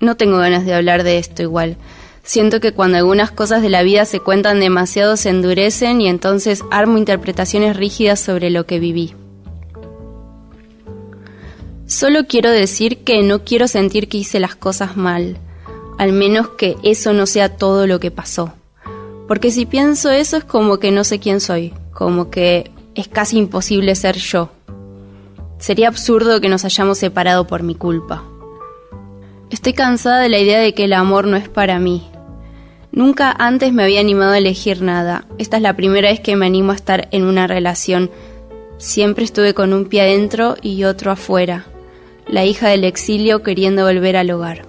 No 0.00 0.16
tengo 0.16 0.38
ganas 0.38 0.64
de 0.64 0.74
hablar 0.74 1.02
de 1.02 1.18
esto 1.18 1.42
igual. 1.42 1.76
Siento 2.22 2.60
que 2.60 2.72
cuando 2.72 2.96
algunas 2.96 3.30
cosas 3.30 3.62
de 3.62 3.68
la 3.68 3.82
vida 3.82 4.04
se 4.04 4.20
cuentan 4.20 4.58
demasiado 4.58 5.16
se 5.16 5.28
endurecen 5.28 6.00
y 6.00 6.08
entonces 6.08 6.64
armo 6.70 6.98
interpretaciones 6.98 7.76
rígidas 7.76 8.20
sobre 8.20 8.50
lo 8.50 8.66
que 8.66 8.80
viví. 8.80 9.14
Solo 11.86 12.26
quiero 12.26 12.50
decir 12.50 13.04
que 13.04 13.22
no 13.22 13.44
quiero 13.44 13.68
sentir 13.68 14.08
que 14.08 14.18
hice 14.18 14.40
las 14.40 14.56
cosas 14.56 14.96
mal, 14.96 15.38
al 15.98 16.12
menos 16.12 16.48
que 16.48 16.76
eso 16.82 17.12
no 17.12 17.26
sea 17.26 17.56
todo 17.56 17.86
lo 17.86 18.00
que 18.00 18.10
pasó. 18.10 18.52
Porque 19.28 19.52
si 19.52 19.66
pienso 19.66 20.10
eso 20.10 20.36
es 20.36 20.42
como 20.42 20.78
que 20.78 20.90
no 20.90 21.04
sé 21.04 21.20
quién 21.20 21.40
soy, 21.40 21.72
como 21.92 22.28
que 22.28 22.72
es 22.96 23.06
casi 23.06 23.38
imposible 23.38 23.94
ser 23.94 24.16
yo. 24.16 24.50
Sería 25.58 25.86
absurdo 25.86 26.40
que 26.40 26.48
nos 26.48 26.64
hayamos 26.64 26.98
separado 26.98 27.46
por 27.46 27.62
mi 27.62 27.76
culpa. 27.76 28.24
Estoy 29.50 29.72
cansada 29.72 30.18
de 30.18 30.28
la 30.28 30.40
idea 30.40 30.58
de 30.58 30.74
que 30.74 30.84
el 30.84 30.92
amor 30.92 31.28
no 31.28 31.36
es 31.36 31.48
para 31.48 31.78
mí. 31.78 32.02
Nunca 32.90 33.30
antes 33.30 33.72
me 33.72 33.84
había 33.84 34.00
animado 34.00 34.32
a 34.32 34.38
elegir 34.38 34.82
nada. 34.82 35.28
Esta 35.38 35.58
es 35.58 35.62
la 35.62 35.76
primera 35.76 36.10
vez 36.10 36.18
que 36.18 36.34
me 36.34 36.46
animo 36.46 36.72
a 36.72 36.76
estar 36.76 37.06
en 37.12 37.22
una 37.22 37.46
relación. 37.46 38.10
Siempre 38.76 39.24
estuve 39.24 39.54
con 39.54 39.72
un 39.72 39.84
pie 39.84 40.00
adentro 40.00 40.56
y 40.60 40.82
otro 40.82 41.12
afuera. 41.12 41.66
La 42.28 42.44
hija 42.44 42.70
del 42.70 42.82
exilio 42.82 43.44
queriendo 43.44 43.84
volver 43.84 44.16
al 44.16 44.32
hogar. 44.32 44.66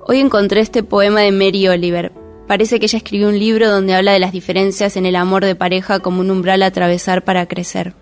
Hoy 0.00 0.18
encontré 0.20 0.62
este 0.62 0.82
poema 0.82 1.20
de 1.20 1.30
Mary 1.30 1.68
Oliver. 1.68 2.10
Parece 2.48 2.80
que 2.80 2.86
ella 2.86 2.96
escribió 2.96 3.28
un 3.28 3.38
libro 3.38 3.68
donde 3.70 3.94
habla 3.94 4.12
de 4.12 4.18
las 4.18 4.32
diferencias 4.32 4.96
en 4.96 5.04
el 5.04 5.14
amor 5.14 5.44
de 5.44 5.56
pareja 5.56 6.00
como 6.00 6.20
un 6.20 6.30
umbral 6.30 6.62
a 6.62 6.66
atravesar 6.66 7.22
para 7.22 7.46
crecer. 7.46 7.92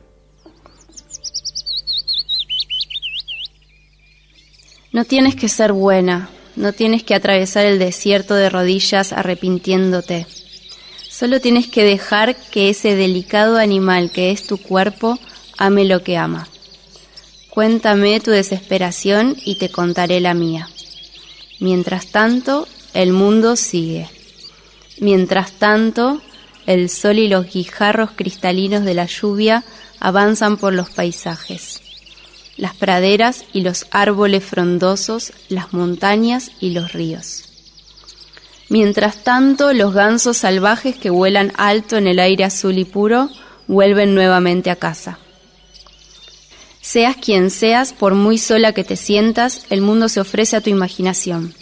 No 4.92 5.04
tienes 5.04 5.34
que 5.34 5.48
ser 5.48 5.72
buena, 5.72 6.30
no 6.54 6.72
tienes 6.72 7.02
que 7.02 7.16
atravesar 7.16 7.66
el 7.66 7.80
desierto 7.80 8.36
de 8.36 8.48
rodillas 8.48 9.12
arrepintiéndote. 9.12 10.26
Solo 11.08 11.40
tienes 11.40 11.66
que 11.66 11.82
dejar 11.82 12.36
que 12.36 12.68
ese 12.68 12.94
delicado 12.94 13.58
animal 13.58 14.12
que 14.12 14.30
es 14.30 14.46
tu 14.46 14.56
cuerpo 14.56 15.18
ame 15.58 15.84
lo 15.84 16.02
que 16.02 16.16
ama. 16.16 16.48
Cuéntame 17.50 18.18
tu 18.20 18.30
desesperación 18.30 19.36
y 19.44 19.56
te 19.56 19.70
contaré 19.70 20.20
la 20.20 20.34
mía. 20.34 20.68
Mientras 21.60 22.08
tanto, 22.08 22.66
el 22.94 23.12
mundo 23.12 23.56
sigue. 23.56 24.08
Mientras 24.98 25.52
tanto, 25.52 26.20
el 26.66 26.88
sol 26.90 27.18
y 27.18 27.28
los 27.28 27.52
guijarros 27.52 28.10
cristalinos 28.12 28.84
de 28.84 28.94
la 28.94 29.06
lluvia 29.06 29.64
avanzan 30.00 30.56
por 30.56 30.72
los 30.72 30.90
paisajes. 30.90 31.80
Las 32.56 32.74
praderas 32.74 33.44
y 33.52 33.60
los 33.60 33.86
árboles 33.90 34.44
frondosos, 34.44 35.32
las 35.48 35.72
montañas 35.72 36.50
y 36.60 36.70
los 36.70 36.92
ríos. 36.92 37.44
Mientras 38.68 39.22
tanto, 39.24 39.72
los 39.72 39.92
gansos 39.92 40.38
salvajes 40.38 40.96
que 40.96 41.10
vuelan 41.10 41.52
alto 41.56 41.96
en 41.96 42.06
el 42.06 42.18
aire 42.18 42.44
azul 42.44 42.78
y 42.78 42.84
puro 42.84 43.28
vuelven 43.66 44.14
nuevamente 44.14 44.70
a 44.70 44.76
casa. 44.76 45.18
Seas 46.84 47.16
quien 47.16 47.50
seas, 47.50 47.94
por 47.94 48.14
muy 48.14 48.36
sola 48.36 48.74
que 48.74 48.84
te 48.84 48.96
sientas, 48.96 49.64
el 49.70 49.80
mundo 49.80 50.10
se 50.10 50.20
ofrece 50.20 50.54
a 50.54 50.60
tu 50.60 50.68
imaginación 50.68 51.54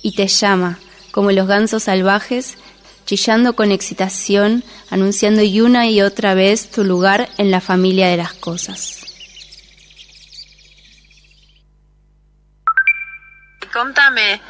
y 0.00 0.16
te 0.16 0.26
llama, 0.26 0.78
como 1.10 1.32
los 1.32 1.46
gansos 1.46 1.82
salvajes, 1.82 2.56
chillando 3.04 3.56
con 3.56 3.72
excitación, 3.72 4.64
anunciando 4.88 5.42
y 5.42 5.60
una 5.60 5.86
y 5.88 6.00
otra 6.00 6.32
vez 6.32 6.70
tu 6.70 6.82
lugar 6.82 7.28
en 7.36 7.50
la 7.50 7.60
familia 7.60 8.08
de 8.08 8.16
las 8.16 8.32
cosas. 8.32 9.02
Contame, 13.70 14.40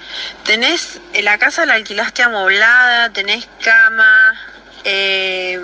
¿tenés 0.45 1.01
la 1.25 1.39
casa 1.39 1.67
la 1.67 1.75
alquilaste 1.75 2.23
amoblada? 2.23 3.13
¿Tenés 3.13 3.49
cama? 3.65 4.41
Eh, 4.85 5.59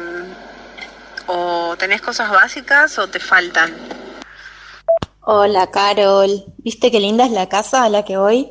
¿O 1.29 1.77
tenés 1.79 2.03
cosas 2.03 2.31
básicas 2.31 2.99
o 2.99 3.07
te 3.07 3.21
faltan? 3.21 4.01
Hola, 5.23 5.71
Carol. 5.71 6.45
¿Viste 6.59 6.91
qué 6.91 6.99
linda 6.99 7.27
es 7.27 7.33
la 7.33 7.49
casa 7.49 7.85
a 7.85 7.91
la 7.91 8.05
que 8.05 8.17
voy? 8.17 8.51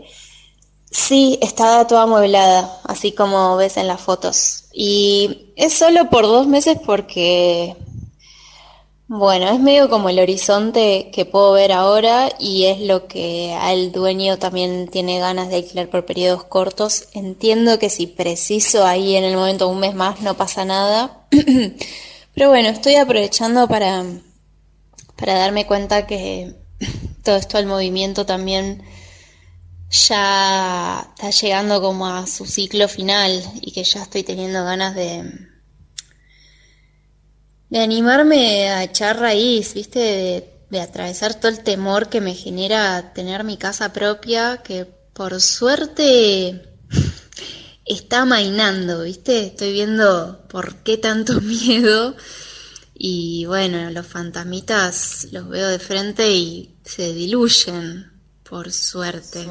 Sí, 0.91 1.39
está 1.41 1.85
toda 1.87 2.03
amueblada, 2.03 2.79
así 2.83 3.11
como 3.11 3.57
ves 3.57 3.77
en 3.77 3.87
las 3.87 4.01
fotos. 4.01 4.65
Y 4.71 5.51
es 5.55 5.73
solo 5.73 6.09
por 6.09 6.23
dos 6.23 6.47
meses 6.47 6.77
porque, 6.85 7.75
bueno, 9.07 9.49
es 9.49 9.59
medio 9.59 9.89
como 9.89 10.09
el 10.09 10.19
horizonte 10.19 11.09
que 11.11 11.25
puedo 11.25 11.53
ver 11.53 11.71
ahora 11.71 12.29
y 12.39 12.65
es 12.65 12.79
lo 12.81 13.07
que 13.07 13.53
al 13.59 13.91
dueño 13.91 14.37
también 14.37 14.87
tiene 14.89 15.19
ganas 15.19 15.49
de 15.49 15.57
alquilar 15.57 15.89
por 15.89 16.05
periodos 16.05 16.43
cortos. 16.43 17.07
Entiendo 17.13 17.79
que 17.79 17.89
si 17.89 18.05
preciso 18.07 18.85
ahí 18.85 19.15
en 19.15 19.23
el 19.23 19.35
momento 19.35 19.67
un 19.67 19.79
mes 19.79 19.95
más 19.95 20.21
no 20.21 20.35
pasa 20.35 20.65
nada. 20.65 21.25
Pero 22.35 22.49
bueno, 22.49 22.69
estoy 22.69 22.95
aprovechando 22.95 23.67
para, 23.67 24.05
para 25.19 25.33
darme 25.33 25.67
cuenta 25.67 26.07
que 26.07 26.55
todo 27.23 27.35
esto 27.35 27.57
del 27.57 27.67
movimiento 27.67 28.25
también 28.25 28.81
ya 29.89 31.11
está 31.15 31.29
llegando 31.31 31.81
como 31.81 32.07
a 32.07 32.25
su 32.25 32.45
ciclo 32.45 32.87
final 32.87 33.43
y 33.61 33.71
que 33.71 33.83
ya 33.83 34.03
estoy 34.03 34.23
teniendo 34.23 34.63
ganas 34.63 34.95
de, 34.95 35.23
de 37.69 37.79
animarme 37.79 38.69
a 38.69 38.83
echar 38.83 39.19
raíz, 39.19 39.73
¿viste? 39.73 39.99
De, 39.99 40.53
de 40.69 40.81
atravesar 40.81 41.33
todo 41.33 41.51
el 41.51 41.63
temor 41.63 42.09
que 42.09 42.21
me 42.21 42.35
genera 42.35 43.13
tener 43.13 43.43
mi 43.43 43.57
casa 43.57 43.91
propia, 43.91 44.61
que 44.63 44.85
por 44.85 45.41
suerte 45.41 46.61
está 47.85 48.25
mainando, 48.25 49.01
¿viste? 49.01 49.47
Estoy 49.47 49.73
viendo 49.73 50.47
por 50.47 50.83
qué 50.83 50.97
tanto 50.97 51.41
miedo 51.41 52.15
y 53.01 53.45
bueno, 53.45 53.89
los 53.91 54.05
fantasmitas 54.05 55.29
los 55.31 55.47
veo 55.47 55.69
de 55.69 55.79
frente 55.79 56.29
y 56.29 56.75
se 56.83 57.13
diluyen, 57.13 58.11
por 58.47 58.69
suerte. 58.73 59.47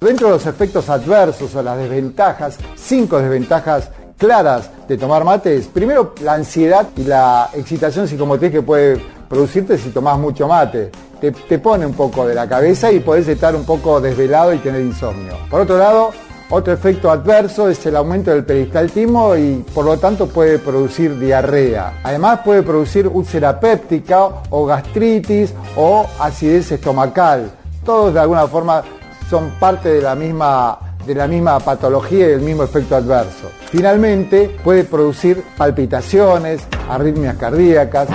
Dentro 0.00 0.28
de 0.28 0.34
los 0.34 0.46
efectos 0.46 0.88
adversos 0.88 1.52
o 1.56 1.62
las 1.62 1.76
desventajas, 1.76 2.56
cinco 2.76 3.18
desventajas 3.18 3.90
claras 4.16 4.70
de 4.86 4.96
tomar 4.96 5.24
mate 5.24 5.56
es, 5.56 5.66
primero, 5.66 6.14
la 6.22 6.34
ansiedad 6.34 6.86
y 6.96 7.02
la 7.02 7.50
excitación 7.52 8.06
psicomotriz 8.06 8.52
que 8.52 8.62
puede 8.62 9.02
producirte 9.28 9.76
si 9.76 9.90
tomas 9.90 10.16
mucho 10.16 10.46
mate. 10.46 10.92
Te, 11.20 11.32
te 11.32 11.58
pone 11.58 11.84
un 11.84 11.94
poco 11.94 12.28
de 12.28 12.34
la 12.36 12.48
cabeza 12.48 12.92
y 12.92 13.00
podés 13.00 13.26
estar 13.26 13.56
un 13.56 13.64
poco 13.64 14.00
desvelado 14.00 14.54
y 14.54 14.58
tener 14.58 14.82
insomnio. 14.82 15.36
Por 15.50 15.62
otro 15.62 15.78
lado, 15.78 16.12
otro 16.50 16.72
efecto 16.72 17.10
adverso 17.10 17.68
es 17.68 17.84
el 17.84 17.96
aumento 17.96 18.30
del 18.30 18.44
peristaltismo 18.44 19.36
y 19.36 19.64
por 19.74 19.84
lo 19.84 19.98
tanto 19.98 20.26
puede 20.28 20.58
producir 20.58 21.18
diarrea. 21.18 22.00
Además 22.02 22.40
puede 22.44 22.62
producir 22.62 23.06
úlcera 23.06 23.60
péptica 23.60 24.28
o 24.50 24.64
gastritis 24.64 25.52
o 25.76 26.06
acidez 26.18 26.72
estomacal. 26.72 27.50
Todos 27.84 28.14
de 28.14 28.20
alguna 28.20 28.46
forma 28.46 28.82
son 29.28 29.50
parte 29.60 29.90
de 29.90 30.02
la 30.02 30.14
misma 30.14 30.78
de 31.06 31.14
la 31.14 31.26
misma 31.26 31.58
patología 31.58 32.26
y 32.26 32.30
del 32.32 32.40
mismo 32.42 32.64
efecto 32.64 32.94
adverso. 32.94 33.50
Finalmente, 33.70 34.54
puede 34.62 34.84
producir 34.84 35.42
palpitaciones, 35.56 36.66
arritmias 36.86 37.36
cardíacas. 37.36 38.08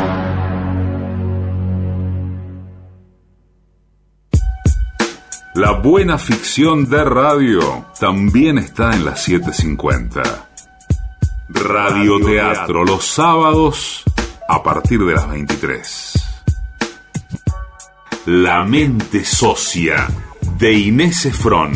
La 5.55 5.73
buena 5.73 6.17
ficción 6.17 6.89
de 6.89 7.03
radio 7.03 7.85
también 7.99 8.57
está 8.57 8.95
en 8.95 9.05
las 9.05 9.21
750. 9.23 10.47
Radioteatro 11.49 12.83
los 12.83 13.05
sábados 13.05 14.03
a 14.49 14.63
partir 14.63 15.05
de 15.05 15.13
las 15.13 15.29
23. 15.29 16.13
La 18.25 18.63
mente 18.63 19.23
socia 19.23 20.07
de 20.57 20.73
Inés 20.73 21.27
Efron. 21.27 21.73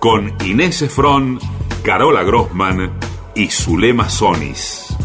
Con 0.00 0.32
Inés 0.42 0.80
Efron, 0.80 1.38
Carola 1.82 2.22
Grossman 2.22 2.90
y 3.34 3.48
Zulema 3.48 4.08
Sonis. 4.08 4.96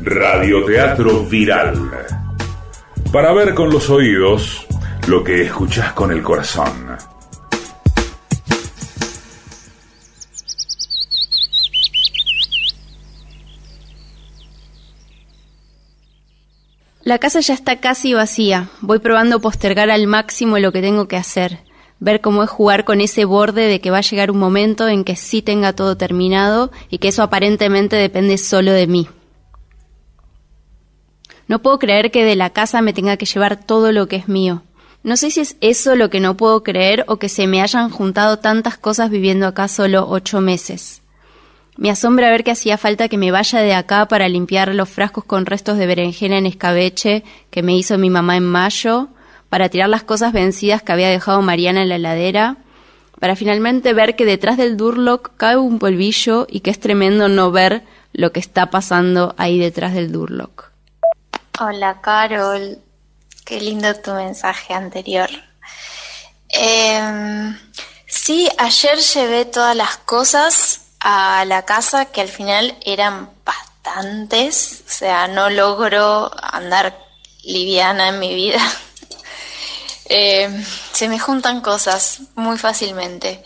Radioteatro 0.00 1.24
viral. 1.24 2.15
Para 3.12 3.32
ver 3.32 3.54
con 3.54 3.70
los 3.70 3.88
oídos 3.88 4.66
lo 5.06 5.22
que 5.24 5.42
escuchás 5.42 5.92
con 5.92 6.10
el 6.12 6.22
corazón. 6.22 6.96
La 17.02 17.18
casa 17.18 17.38
ya 17.38 17.54
está 17.54 17.78
casi 17.80 18.14
vacía. 18.14 18.68
Voy 18.80 18.98
probando 18.98 19.40
postergar 19.40 19.90
al 19.90 20.08
máximo 20.08 20.58
lo 20.58 20.72
que 20.72 20.82
tengo 20.82 21.06
que 21.06 21.16
hacer. 21.16 21.60
Ver 22.00 22.20
cómo 22.20 22.42
es 22.42 22.50
jugar 22.50 22.84
con 22.84 23.00
ese 23.00 23.24
borde 23.24 23.68
de 23.68 23.80
que 23.80 23.92
va 23.92 23.98
a 23.98 24.02
llegar 24.02 24.30
un 24.32 24.38
momento 24.38 24.88
en 24.88 25.04
que 25.04 25.14
sí 25.14 25.40
tenga 25.40 25.72
todo 25.72 25.96
terminado 25.96 26.72
y 26.90 26.98
que 26.98 27.08
eso 27.08 27.22
aparentemente 27.22 27.94
depende 27.94 28.36
solo 28.36 28.72
de 28.72 28.88
mí. 28.88 29.08
No 31.48 31.60
puedo 31.60 31.78
creer 31.78 32.10
que 32.10 32.24
de 32.24 32.36
la 32.36 32.50
casa 32.50 32.82
me 32.82 32.92
tenga 32.92 33.16
que 33.16 33.26
llevar 33.26 33.64
todo 33.64 33.92
lo 33.92 34.08
que 34.08 34.16
es 34.16 34.28
mío. 34.28 34.62
No 35.02 35.16
sé 35.16 35.30
si 35.30 35.40
es 35.40 35.56
eso 35.60 35.94
lo 35.94 36.10
que 36.10 36.18
no 36.18 36.36
puedo 36.36 36.64
creer 36.64 37.04
o 37.06 37.18
que 37.18 37.28
se 37.28 37.46
me 37.46 37.62
hayan 37.62 37.90
juntado 37.90 38.38
tantas 38.38 38.76
cosas 38.76 39.10
viviendo 39.10 39.46
acá 39.46 39.68
solo 39.68 40.08
ocho 40.08 40.40
meses. 40.40 41.02
Me 41.76 41.90
asombra 41.90 42.30
ver 42.30 42.42
que 42.42 42.50
hacía 42.50 42.78
falta 42.78 43.08
que 43.08 43.18
me 43.18 43.30
vaya 43.30 43.60
de 43.60 43.74
acá 43.74 44.08
para 44.08 44.28
limpiar 44.28 44.74
los 44.74 44.88
frascos 44.88 45.24
con 45.24 45.46
restos 45.46 45.76
de 45.76 45.86
berenjena 45.86 46.38
en 46.38 46.46
escabeche 46.46 47.22
que 47.50 47.62
me 47.62 47.76
hizo 47.76 47.98
mi 47.98 48.10
mamá 48.10 48.36
en 48.36 48.46
mayo, 48.46 49.08
para 49.48 49.68
tirar 49.68 49.88
las 49.88 50.02
cosas 50.02 50.32
vencidas 50.32 50.82
que 50.82 50.92
había 50.92 51.08
dejado 51.08 51.42
Mariana 51.42 51.82
en 51.82 51.90
la 51.90 51.96
heladera, 51.96 52.56
para 53.20 53.36
finalmente 53.36 53.92
ver 53.92 54.16
que 54.16 54.24
detrás 54.24 54.56
del 54.56 54.76
Durlock 54.76 55.36
cae 55.36 55.56
un 55.56 55.78
polvillo 55.78 56.46
y 56.50 56.60
que 56.60 56.70
es 56.70 56.80
tremendo 56.80 57.28
no 57.28 57.50
ver 57.52 57.82
lo 58.12 58.32
que 58.32 58.40
está 58.40 58.70
pasando 58.70 59.34
ahí 59.38 59.58
detrás 59.58 59.94
del 59.94 60.10
Durlock. 60.10 60.75
Hola 61.58 62.02
Carol, 62.02 62.82
qué 63.46 63.58
lindo 63.58 63.94
tu 63.94 64.12
mensaje 64.12 64.74
anterior. 64.74 65.30
Em, 66.50 67.58
sí, 68.06 68.46
ayer 68.58 68.98
llevé 68.98 69.46
todas 69.46 69.74
las 69.74 69.96
cosas 69.96 70.82
a 71.00 71.46
la 71.46 71.64
casa 71.64 72.04
que 72.12 72.20
al 72.20 72.28
final 72.28 72.76
eran 72.84 73.30
bastantes, 73.42 74.84
o 74.86 74.90
sea, 74.90 75.28
no 75.28 75.48
logro 75.48 76.30
andar 76.42 76.94
liviana 77.42 78.08
en 78.08 78.18
mi 78.18 78.34
vida. 78.34 78.60
Em, 80.08 80.64
se 80.92 81.08
me 81.08 81.18
juntan 81.18 81.62
cosas 81.62 82.20
muy 82.34 82.58
fácilmente. 82.58 83.42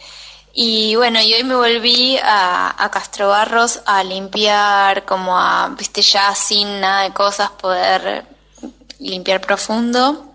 Y 0.53 0.97
bueno, 0.97 1.21
y 1.21 1.33
hoy 1.35 1.45
me 1.45 1.55
volví 1.55 2.19
a, 2.19 2.75
a 2.77 2.91
Castro 2.91 3.29
Barros 3.29 3.81
a 3.87 4.03
limpiar, 4.03 5.05
como 5.05 5.39
a, 5.39 5.69
viste, 5.79 6.03
ya 6.03 6.35
sin 6.35 6.81
nada 6.81 7.03
de 7.03 7.13
cosas, 7.13 7.51
poder 7.51 8.27
limpiar 8.99 9.41
profundo. 9.41 10.35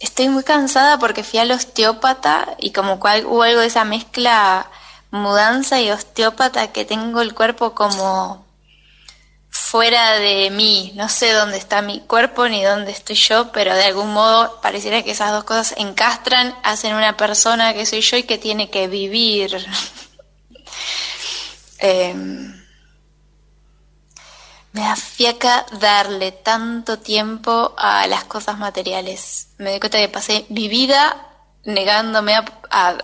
Estoy 0.00 0.30
muy 0.30 0.44
cansada 0.44 0.98
porque 0.98 1.24
fui 1.24 1.38
al 1.40 1.50
osteópata 1.50 2.56
y 2.58 2.72
como 2.72 2.98
cual, 2.98 3.26
hubo 3.26 3.42
algo 3.42 3.60
de 3.60 3.66
esa 3.66 3.84
mezcla 3.84 4.70
mudanza 5.10 5.80
y 5.80 5.90
osteópata 5.90 6.72
que 6.72 6.84
tengo 6.84 7.20
el 7.20 7.34
cuerpo 7.34 7.74
como 7.74 8.46
fuera 9.50 10.18
de 10.18 10.50
mí. 10.50 10.92
No 10.94 11.08
sé 11.08 11.32
dónde 11.32 11.58
está 11.58 11.82
mi 11.82 12.00
cuerpo 12.00 12.48
ni 12.48 12.62
dónde 12.62 12.92
estoy 12.92 13.16
yo, 13.16 13.52
pero 13.52 13.74
de 13.74 13.84
algún 13.84 14.12
modo 14.12 14.60
pareciera 14.60 15.02
que 15.02 15.10
esas 15.10 15.32
dos 15.32 15.44
cosas 15.44 15.74
encastran, 15.76 16.56
hacen 16.62 16.94
una 16.94 17.16
persona 17.16 17.74
que 17.74 17.86
soy 17.86 18.00
yo 18.00 18.16
y 18.16 18.22
que 18.22 18.38
tiene 18.38 18.70
que 18.70 18.88
vivir. 18.88 19.56
Em, 21.82 22.62
me 24.72 24.82
da 24.82 24.94
fiaca 24.96 25.64
darle 25.80 26.30
tanto 26.30 26.98
tiempo 26.98 27.74
a 27.78 28.06
las 28.06 28.24
cosas 28.24 28.58
materiales. 28.58 29.48
Me 29.56 29.70
doy 29.70 29.80
cuenta 29.80 29.96
que 29.96 30.10
pasé 30.10 30.44
mi 30.50 30.68
vida 30.68 31.26
negándome 31.64 32.34
a, 32.34 32.44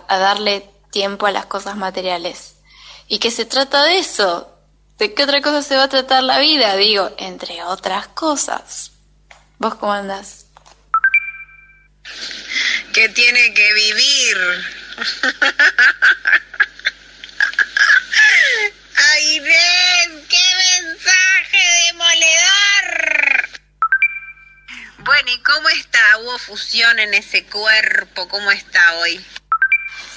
a 0.07 0.17
darle 0.19 0.69
tiempo 0.91 1.25
a 1.25 1.31
las 1.31 1.47
cosas 1.47 1.75
materiales. 1.75 2.57
¿Y 3.07 3.17
que 3.17 3.31
se 3.31 3.45
trata 3.45 3.81
de 3.83 3.97
eso? 3.97 4.56
¿De 4.97 5.13
qué 5.13 5.23
otra 5.23 5.41
cosa 5.41 5.61
se 5.61 5.77
va 5.77 5.83
a 5.83 5.89
tratar 5.89 6.23
la 6.23 6.39
vida? 6.39 6.75
Digo, 6.75 7.13
entre 7.19 7.61
otras 7.63 8.07
cosas. 8.07 8.93
¿Vos 9.59 9.75
cómo 9.75 9.93
andás? 9.93 10.47
Que 12.93 13.07
tiene 13.09 13.53
que 13.53 13.73
vivir. 13.73 14.37
¡Ay, 18.95 19.35
Inés! 19.35 20.09
¡Qué 20.29 20.41
mensaje 20.81 21.59
demoledor! 21.91 23.49
Bueno, 24.99 25.31
¿y 25.31 25.43
cómo 25.43 25.69
está? 25.69 26.17
¿Hubo 26.21 26.39
fusión 26.39 26.97
en 26.97 27.13
ese 27.13 27.45
cuerpo? 27.45 28.27
¿Cómo 28.27 28.49
está 28.49 28.95
hoy? 28.95 29.23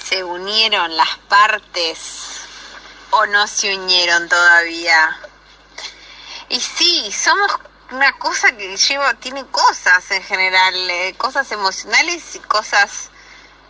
¿Se 0.09 0.23
unieron 0.23 0.97
las 0.97 1.17
partes? 1.29 2.30
O 3.11 3.25
no 3.27 3.47
se 3.47 3.75
unieron 3.75 4.27
todavía. 4.27 5.17
Y 6.49 6.59
sí, 6.59 7.11
somos 7.11 7.51
una 7.91 8.11
cosa 8.17 8.51
que 8.55 8.75
lleva, 8.75 9.13
tiene 9.15 9.45
cosas 9.47 10.09
en 10.11 10.23
general, 10.23 10.73
eh, 10.89 11.13
cosas 11.17 11.51
emocionales 11.51 12.35
y 12.35 12.39
cosas, 12.39 13.09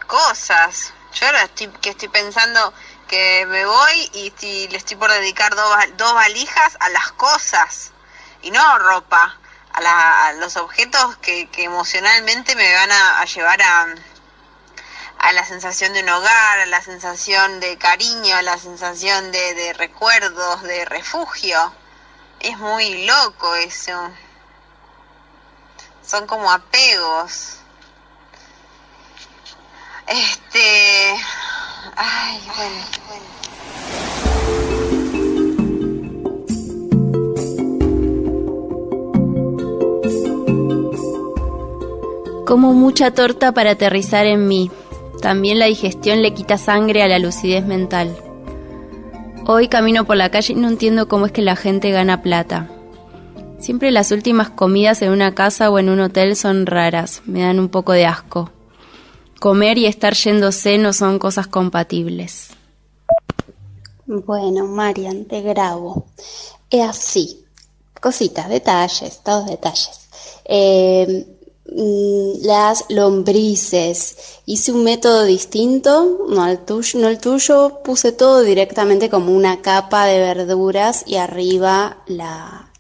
cosas. 0.08 0.94
Yo 1.14 1.26
ahora 1.28 1.44
estoy, 1.44 1.68
que 1.82 1.90
estoy 1.92 2.08
pensando 2.08 2.74
que 3.08 3.46
me 3.48 3.66
voy 3.66 4.10
y 4.14 4.68
le 4.70 4.78
estoy 4.78 4.96
por 4.98 5.12
dedicar 5.12 5.54
dos, 5.56 5.76
dos 5.98 6.14
valijas 6.14 6.78
a 6.80 6.90
las 6.90 7.12
cosas 7.12 7.92
y 8.42 8.52
no 8.52 8.78
ropa, 8.80 9.38
a, 9.74 9.82
la- 9.82 10.28
a 10.28 10.34
los 10.34 10.56
objetos 10.58 11.18
que, 11.18 11.50
que 11.50 11.64
emocionalmente 11.66 12.56
me 12.56 12.74
van 12.74 12.92
a, 12.92 13.20
a 13.20 13.26
llevar 13.26 13.62
a, 13.62 13.88
a 15.22 15.32
la 15.34 15.46
sensación 15.46 15.94
de 15.94 16.02
un 16.02 16.10
hogar, 16.10 16.60
a 16.62 16.66
la 16.66 16.82
sensación 16.82 17.60
de 17.60 17.78
cariño, 17.78 18.36
a 18.36 18.42
la 18.42 18.58
sensación 18.58 19.32
de, 19.32 19.54
de 19.54 19.74
recuerdos, 19.74 20.64
de 20.64 20.84
refugio. 20.86 21.72
Es 22.40 22.58
muy 22.58 23.06
loco 23.06 23.54
eso. 23.54 23.94
Son 26.04 26.26
como 26.26 26.52
apegos. 26.52 27.58
Este. 30.08 31.16
Ay, 31.96 32.42
bueno, 32.56 32.84
bueno. 33.08 33.26
Como 42.48 42.74
mucha 42.74 43.14
torta 43.14 43.52
para 43.52 43.72
aterrizar 43.72 44.26
en 44.26 44.48
mí. 44.48 44.72
También 45.22 45.60
la 45.60 45.68
digestión 45.68 46.22
le 46.22 46.34
quita 46.34 46.58
sangre 46.58 47.04
a 47.04 47.08
la 47.08 47.20
lucidez 47.20 47.66
mental. 47.66 48.16
Hoy 49.46 49.68
camino 49.68 50.06
por 50.06 50.18
la 50.18 50.30
calle 50.32 50.54
y 50.54 50.56
no 50.56 50.68
entiendo 50.68 51.08
cómo 51.08 51.28
es 51.28 51.32
que 51.32 51.42
la 51.42 51.56
gente 51.56 51.92
gana 51.92 52.24
plata. 52.24 52.70
Siempre 53.60 53.92
las 53.92 54.12
últimas 54.12 54.50
comidas 54.50 55.04
en 55.04 55.12
una 55.12 55.36
casa 55.36 55.70
o 55.70 55.78
en 55.78 55.90
un 55.90 56.00
hotel 56.00 56.36
son 56.36 56.66
raras, 56.66 57.22
me 57.26 57.42
dan 57.42 57.60
un 57.60 57.70
poco 57.70 57.92
de 57.92 58.08
asco. 58.08 58.50
Comer 59.40 59.78
y 59.78 59.86
estar 59.86 60.16
yéndose 60.16 60.80
no 60.80 60.94
son 60.94 61.20
cosas 61.20 61.48
compatibles. 61.48 62.50
Bueno, 64.08 64.66
Marian, 64.66 65.26
te 65.26 65.42
grabo. 65.42 66.08
Es 66.70 66.82
así. 66.82 67.46
Cositas, 68.00 68.50
detalles, 68.50 69.22
todos 69.24 69.46
detalles. 69.46 70.10
Eh, 70.46 71.28
las 71.72 72.86
lombrices. 72.90 74.42
Hice 74.46 74.72
un 74.72 74.84
método 74.84 75.24
distinto, 75.24 76.26
no 76.28 76.48
el 76.48 76.60
tuyo, 76.60 77.00
no 77.00 77.08
el 77.08 77.20
tuyo. 77.20 77.80
Puse 77.84 78.12
todo 78.12 78.42
directamente 78.42 79.10
como 79.10 79.32
una 79.32 79.62
capa 79.62 80.06
de 80.06 80.20
verduras 80.20 81.04
y 81.08 81.16
arriba 81.16 81.98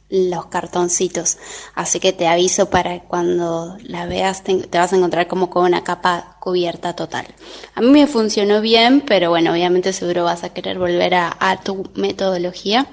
los 0.09 0.45
cartoncitos. 0.47 1.37
Así 1.73 1.99
que 1.99 2.11
te 2.11 2.27
aviso 2.27 2.69
para 2.69 2.99
cuando 3.03 3.77
la 3.83 4.05
veas 4.05 4.43
te, 4.43 4.55
te 4.55 4.77
vas 4.77 4.91
a 4.91 4.97
encontrar 4.97 5.27
como 5.27 5.49
con 5.49 5.63
una 5.63 5.83
capa 5.83 6.35
cubierta 6.39 6.93
total. 6.95 7.27
A 7.75 7.81
mí 7.81 7.87
me 7.87 8.07
funcionó 8.07 8.59
bien, 8.59 9.01
pero 9.01 9.29
bueno, 9.29 9.53
obviamente 9.53 9.93
seguro 9.93 10.25
vas 10.25 10.43
a 10.43 10.53
querer 10.53 10.77
volver 10.77 11.15
a, 11.15 11.35
a 11.39 11.61
tu 11.61 11.89
metodología. 11.95 12.87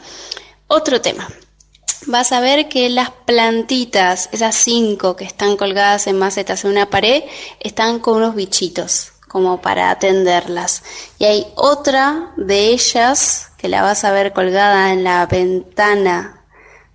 Otro 0.68 1.00
tema. 1.00 1.28
Vas 2.06 2.32
a 2.32 2.40
ver 2.40 2.68
que 2.68 2.88
las 2.88 3.10
plantitas, 3.10 4.28
esas 4.32 4.54
cinco 4.54 5.16
que 5.16 5.24
están 5.24 5.56
colgadas 5.56 6.06
en 6.06 6.18
macetas 6.18 6.64
en 6.64 6.70
una 6.70 6.88
pared, 6.88 7.24
están 7.60 7.98
con 7.98 8.18
unos 8.18 8.34
bichitos, 8.34 9.12
como 9.26 9.60
para 9.60 9.90
atenderlas. 9.90 10.82
Y 11.18 11.24
hay 11.24 11.46
otra 11.56 12.32
de 12.36 12.68
ellas 12.68 13.50
que 13.58 13.68
la 13.68 13.82
vas 13.82 14.04
a 14.04 14.12
ver 14.12 14.32
colgada 14.32 14.92
en 14.92 15.02
la 15.04 15.26
ventana 15.26 16.44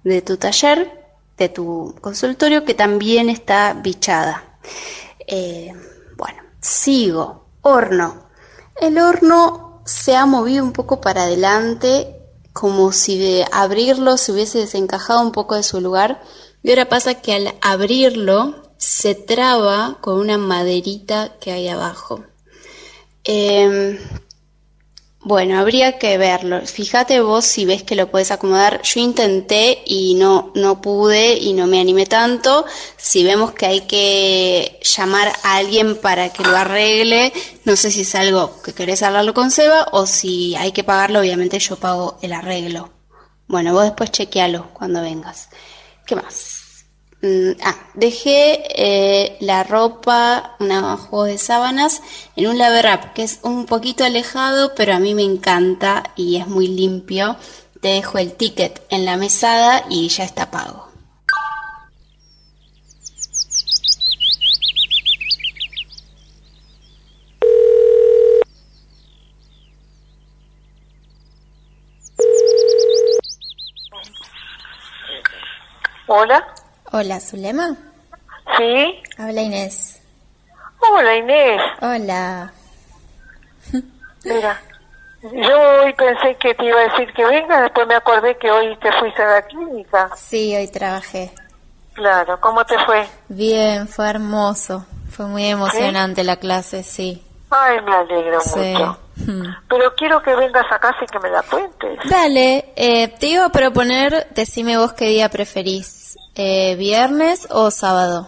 de 0.03 0.21
tu 0.21 0.37
taller, 0.37 1.05
de 1.37 1.49
tu 1.49 1.95
consultorio, 2.01 2.63
que 2.63 2.73
también 2.73 3.29
está 3.29 3.73
bichada. 3.73 4.57
Eh, 5.27 5.73
bueno, 6.15 6.41
sigo. 6.61 7.43
Horno. 7.61 8.29
El 8.79 8.97
horno 8.97 9.81
se 9.85 10.15
ha 10.15 10.25
movido 10.25 10.63
un 10.63 10.73
poco 10.73 10.99
para 11.01 11.23
adelante, 11.23 12.22
como 12.53 12.91
si 12.91 13.17
de 13.17 13.45
abrirlo 13.51 14.17
se 14.17 14.31
hubiese 14.31 14.59
desencajado 14.59 15.21
un 15.21 15.31
poco 15.31 15.55
de 15.55 15.63
su 15.63 15.81
lugar. 15.81 16.21
Y 16.61 16.69
ahora 16.69 16.87
pasa 16.87 17.15
que 17.15 17.33
al 17.33 17.55
abrirlo 17.61 18.55
se 18.77 19.15
traba 19.15 19.97
con 20.01 20.19
una 20.19 20.37
maderita 20.37 21.37
que 21.39 21.51
hay 21.51 21.67
abajo. 21.67 22.23
Eh, 23.23 23.99
bueno, 25.25 25.57
habría 25.57 25.97
que 25.97 26.17
verlo. 26.17 26.61
Fíjate 26.61 27.21
vos 27.21 27.45
si 27.45 27.63
ves 27.65 27.83
que 27.83 27.95
lo 27.95 28.11
puedes 28.11 28.31
acomodar. 28.31 28.81
Yo 28.81 28.99
intenté 28.99 29.81
y 29.85 30.15
no, 30.15 30.51
no 30.53 30.81
pude 30.81 31.35
y 31.35 31.53
no 31.53 31.65
me 31.65 31.79
animé 31.79 32.05
tanto. 32.05 32.65
Si 32.97 33.23
vemos 33.23 33.53
que 33.53 33.65
hay 33.65 33.81
que 33.81 34.79
llamar 34.81 35.31
a 35.43 35.55
alguien 35.55 35.95
para 35.95 36.29
que 36.29 36.43
lo 36.43 36.57
arregle, 36.57 37.31
no 37.63 37.77
sé 37.77 37.89
si 37.89 38.01
es 38.01 38.15
algo 38.15 38.61
que 38.63 38.73
querés 38.73 39.01
hablarlo 39.01 39.33
con 39.33 39.49
Seba 39.49 39.87
o 39.91 40.05
si 40.05 40.55
hay 40.55 40.73
que 40.73 40.83
pagarlo, 40.83 41.21
obviamente 41.21 41.57
yo 41.59 41.77
pago 41.77 42.17
el 42.21 42.33
arreglo. 42.33 42.91
Bueno, 43.47 43.73
vos 43.73 43.83
después 43.83 44.11
chequealo 44.11 44.71
cuando 44.73 45.01
vengas. 45.01 45.49
¿Qué 46.05 46.15
más? 46.17 46.62
Mm, 47.23 47.51
ah, 47.63 47.75
dejé 47.93 48.63
eh, 48.75 49.37
la 49.39 49.63
ropa, 49.63 50.57
una 50.59 50.97
juego 50.97 51.23
de 51.23 51.37
sábanas, 51.37 52.01
en 52.35 52.47
un 52.47 52.57
laver 52.57 53.13
que 53.15 53.23
es 53.23 53.39
un 53.43 53.65
poquito 53.65 54.03
alejado, 54.03 54.75
pero 54.75 54.93
a 54.93 54.99
mí 54.99 55.15
me 55.15 55.23
encanta 55.23 56.03
y 56.17 56.35
es 56.35 56.47
muy 56.47 56.67
limpio. 56.67 57.37
Te 57.81 57.89
dejo 57.89 58.17
el 58.17 58.33
ticket 58.33 58.81
en 58.89 59.05
la 59.05 59.15
mesada 59.15 59.85
y 59.89 60.09
ya 60.09 60.25
está 60.25 60.51
pago. 60.51 60.89
Hola. 76.07 76.52
Hola, 76.95 77.19
Zulema. 77.19 77.75
Sí. 78.55 79.01
Habla 79.17 79.41
Inés. 79.41 79.99
Hola, 80.79 81.15
Inés. 81.15 81.61
Hola. 81.81 82.53
Mira, 84.23 84.61
yo 85.23 85.81
hoy 85.83 85.93
pensé 85.93 86.35
que 86.35 86.53
te 86.53 86.65
iba 86.65 86.79
a 86.79 86.83
decir 86.89 87.11
que 87.13 87.25
venga, 87.25 87.61
después 87.63 87.87
me 87.87 87.95
acordé 87.95 88.37
que 88.37 88.51
hoy 88.51 88.77
te 88.77 88.91
fuiste 88.99 89.23
a 89.23 89.27
la 89.31 89.41
clínica. 89.41 90.09
Sí, 90.15 90.55
hoy 90.55 90.67
trabajé. 90.67 91.33
Claro, 91.93 92.39
¿cómo 92.39 92.63
te 92.63 92.77
fue? 92.85 93.07
Bien, 93.27 93.87
fue 93.87 94.07
hermoso. 94.09 94.85
Fue 95.09 95.25
muy 95.25 95.45
emocionante 95.47 96.23
la 96.23 96.35
clase, 96.37 96.83
sí. 96.83 97.23
Ay, 97.49 97.81
me 97.81 97.95
alegro 97.95 98.39
Sí. 98.41 98.59
mucho. 98.59 98.99
Hmm. 99.25 99.45
Pero 99.69 99.93
quiero 99.95 100.21
que 100.21 100.35
vengas 100.35 100.65
a 100.71 100.79
casa 100.79 100.97
y 101.03 101.07
que 101.07 101.19
me 101.19 101.29
la 101.29 101.41
cuentes. 101.43 101.99
Dale, 102.09 102.73
eh, 102.75 103.07
te 103.19 103.27
iba 103.27 103.45
a 103.45 103.49
proponer, 103.49 104.27
decime 104.31 104.77
vos 104.77 104.93
qué 104.93 105.05
día 105.05 105.29
preferís, 105.29 106.17
eh, 106.35 106.75
viernes 106.75 107.47
o 107.51 107.71
sábado. 107.71 108.27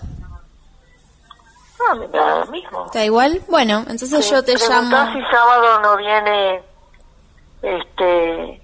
Ah, 1.89 1.95
me 1.95 2.07
da 2.07 2.39
lo 2.39 2.45
mismo. 2.47 2.89
¿Te 2.91 2.99
da 2.99 3.05
igual? 3.05 3.41
Bueno, 3.47 3.79
entonces 3.87 4.25
Sí, 4.25 4.31
yo 4.31 4.43
te 4.43 4.55
llamo. 4.55 4.95
si 5.13 5.21
sábado 5.29 5.79
no 5.81 5.97
viene, 5.97 6.63
este, 7.61 8.61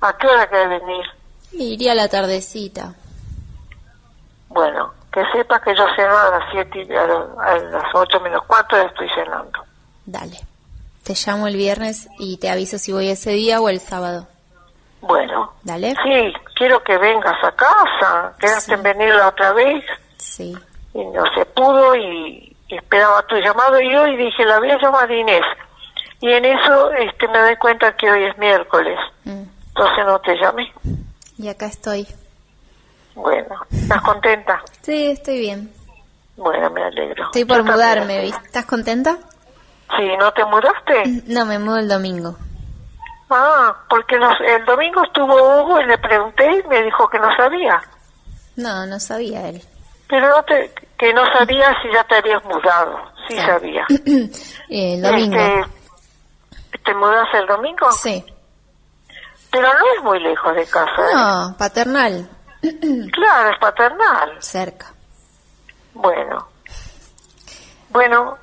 ¿a 0.00 0.16
qué 0.16 0.26
hora 0.26 0.48
querés 0.48 0.80
venir? 0.80 1.04
Iría 1.52 1.92
a 1.92 1.94
la 1.96 2.08
tardecita. 2.08 2.94
Bueno, 4.48 4.92
que 5.12 5.22
sepas 5.32 5.60
que 5.62 5.74
yo 5.76 5.84
ceno 5.96 6.16
a 6.16 6.30
las 6.30 6.44
7 6.52 6.86
y 6.88 6.92
a, 6.94 7.06
la- 7.06 7.26
a 7.44 7.56
las 7.58 7.94
8 7.94 8.20
menos 8.20 8.42
cuarto 8.46 8.76
estoy 8.76 9.08
cenando. 9.14 9.60
Dale. 10.06 10.38
Te 11.04 11.14
llamo 11.14 11.46
el 11.46 11.56
viernes 11.56 12.08
y 12.18 12.36
te 12.38 12.50
aviso 12.50 12.78
si 12.78 12.92
voy 12.92 13.08
ese 13.08 13.30
día 13.30 13.60
o 13.60 13.68
el 13.68 13.80
sábado. 13.80 14.26
Bueno. 15.00 15.52
Dale. 15.62 15.94
Sí, 16.02 16.32
quiero 16.54 16.82
que 16.82 16.96
vengas 16.98 17.42
a 17.42 17.52
casa. 17.52 18.34
Quedaste 18.38 18.74
en 18.74 18.82
venir 18.82 19.14
la 19.14 19.28
otra 19.28 19.52
vez 19.52 19.84
Sí. 20.18 20.54
y 20.94 21.04
no 21.06 21.22
se 21.34 21.44
pudo 21.46 21.94
y, 21.96 22.54
y 22.68 22.76
esperaba 22.76 23.22
tu 23.26 23.36
llamado 23.36 23.80
y 23.80 23.94
hoy 23.96 24.16
dije, 24.16 24.44
la 24.44 24.58
voy 24.58 24.70
a 24.70 24.78
llamar 24.78 25.10
a 25.10 25.14
Inés. 25.14 25.42
Y 26.20 26.30
en 26.30 26.44
eso 26.44 26.90
este, 26.92 27.26
me 27.28 27.38
doy 27.38 27.56
cuenta 27.56 27.96
que 27.96 28.10
hoy 28.10 28.24
es 28.24 28.36
miércoles. 28.36 28.98
Mm. 29.24 29.42
Entonces 29.68 30.04
no 30.06 30.18
te 30.20 30.36
llamé. 30.36 30.70
Y 31.38 31.48
acá 31.48 31.66
estoy. 31.66 32.06
Bueno, 33.14 33.56
¿estás 33.72 34.02
contenta? 34.02 34.62
Sí, 34.82 35.06
estoy 35.12 35.38
bien. 35.40 35.72
Bueno, 36.36 36.70
me 36.70 36.82
alegro. 36.82 37.24
Estoy 37.24 37.44
por 37.46 37.58
Yo 37.58 37.64
mudarme. 37.64 38.20
¿viste? 38.22 38.46
¿Estás 38.46 38.66
contenta? 38.66 39.16
Sí, 39.96 40.16
¿no 40.18 40.32
te 40.32 40.44
mudaste? 40.44 41.22
No, 41.26 41.44
me 41.46 41.58
mudo 41.58 41.78
el 41.78 41.88
domingo. 41.88 42.36
Ah, 43.30 43.76
porque 43.88 44.18
nos- 44.18 44.40
el 44.40 44.64
domingo 44.64 45.02
estuvo 45.04 45.34
Hugo 45.34 45.80
y 45.80 45.86
le 45.86 45.98
pregunté 45.98 46.44
y 46.64 46.68
me 46.68 46.82
dijo 46.82 47.08
que 47.08 47.18
no 47.18 47.28
sabía. 47.36 47.80
No, 48.56 48.86
no 48.86 48.98
sabía 49.00 49.48
él. 49.48 49.62
Pero 50.08 50.28
no 50.28 50.42
te, 50.42 50.72
que 50.98 51.14
no 51.14 51.22
sabía 51.32 51.74
si 51.82 51.92
ya 51.92 52.02
te 52.04 52.16
habías 52.16 52.44
mudado. 52.44 52.98
Sí 53.28 53.36
sabía. 53.38 53.86
El 54.68 55.02
domingo. 55.02 55.36
Este, 55.36 56.78
¿Te 56.84 56.94
mudas 56.94 57.28
el 57.34 57.46
domingo? 57.46 57.90
Sí. 57.92 58.24
Pero 59.52 59.68
no 59.72 59.78
es 59.96 60.02
muy 60.02 60.18
lejos 60.20 60.54
de 60.54 60.64
casa. 60.66 60.90
¿eh? 60.90 61.14
No, 61.14 61.54
paternal. 61.58 62.28
Claro, 63.12 63.50
es 63.52 63.58
paternal. 63.58 64.36
Cerca. 64.40 64.86
Bueno. 65.94 66.46
Bueno, 67.90 68.38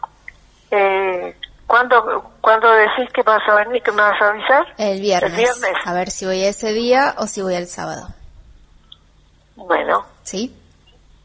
eh, 0.72 1.36
¿Cuándo, 1.66 2.32
¿Cuándo 2.40 2.72
decís 2.72 3.10
que 3.14 3.24
vas 3.24 3.42
a 3.48 3.56
venir, 3.56 3.84
que 3.84 3.92
me 3.92 4.02
vas 4.02 4.22
a 4.22 4.30
avisar? 4.30 4.66
El 4.78 5.02
viernes. 5.02 5.32
El 5.32 5.38
viernes. 5.38 5.74
A 5.86 5.94
ver 5.94 6.10
si 6.10 6.26
voy 6.26 6.44
ese 6.44 6.72
día 6.72 7.14
o 7.18 7.28
si 7.28 7.42
voy 7.42 7.56
el 7.56 7.68
sábado. 7.68 8.08
Bueno, 9.56 10.06
¿Sí? 10.24 10.56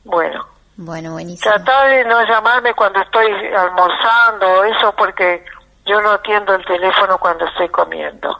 bueno. 0.05 0.46
Bueno, 0.76 1.12
buenísimo. 1.12 1.52
Tratá 1.55 1.85
de 1.87 2.05
no 2.07 2.22
llamarme 2.26 2.74
cuando 2.74 3.00
estoy 3.02 3.26
almorzando 3.57 4.46
o 4.46 4.64
eso 4.64 4.92
porque 4.96 5.44
yo 5.87 6.00
no 6.00 6.11
atiendo 6.12 6.55
el 6.55 6.64
teléfono 6.64 7.18
cuando 7.18 7.46
estoy 7.46 7.68
comiendo. 7.68 8.37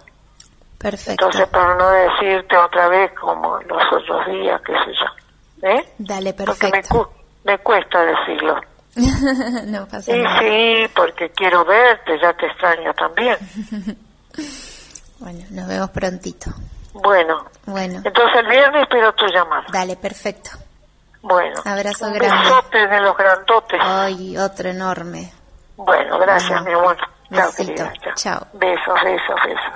Perfecto. 0.79 1.27
Entonces, 1.27 1.47
para 1.51 1.75
no 1.77 1.89
decirte 1.91 2.57
otra 2.57 2.89
vez 2.89 3.13
como 3.21 3.59
los 3.61 3.83
otros 3.93 4.27
días, 4.27 4.61
qué 4.67 4.73
sé 4.73 4.93
yo. 4.99 5.69
¿Eh? 5.69 5.93
Dale, 5.99 6.33
Porque 6.35 6.67
me, 6.67 6.71
perfecto. 6.73 7.05
cu- 7.05 7.11
me 7.45 7.59
cuesta 7.59 8.01
decirlo. 8.05 8.61
no 9.67 9.87
pasa 9.87 10.13
Sí, 10.13 10.19
nada. 10.19 10.41
sí, 10.41 10.91
porque 10.95 11.31
quiero 11.31 11.65
verte, 11.65 12.19
ya 12.21 12.33
te 12.35 12.47
extraño 12.47 12.93
también. 12.95 13.37
Bueno, 15.19 15.39
nos 15.51 15.69
vemos 15.69 15.91
prontito. 15.91 16.51
Bueno, 16.95 17.47
Bueno, 17.65 18.01
entonces 18.05 18.41
el 18.41 18.47
viernes 18.49 18.83
espero 18.83 19.13
tu 19.15 19.25
llamada. 19.29 19.65
dale, 19.73 19.95
perfecto. 19.95 20.51
Bueno, 21.23 21.61
Abrazo 21.65 22.07
un 22.09 22.15
grande. 22.15 22.89
de 22.89 23.01
los 23.03 23.17
grandotes. 23.17 23.79
Ay, 23.81 24.37
otro 24.37 24.69
enorme. 24.71 25.33
Bueno, 25.77 26.19
gracias, 26.19 26.61
mi 26.65 26.73
amor. 26.73 26.97
Besito. 27.31 27.85
Chao. 28.03 28.15
Chao. 28.17 28.47
Besos, 28.55 28.95
besos, 29.05 29.37
besos. 29.45 29.73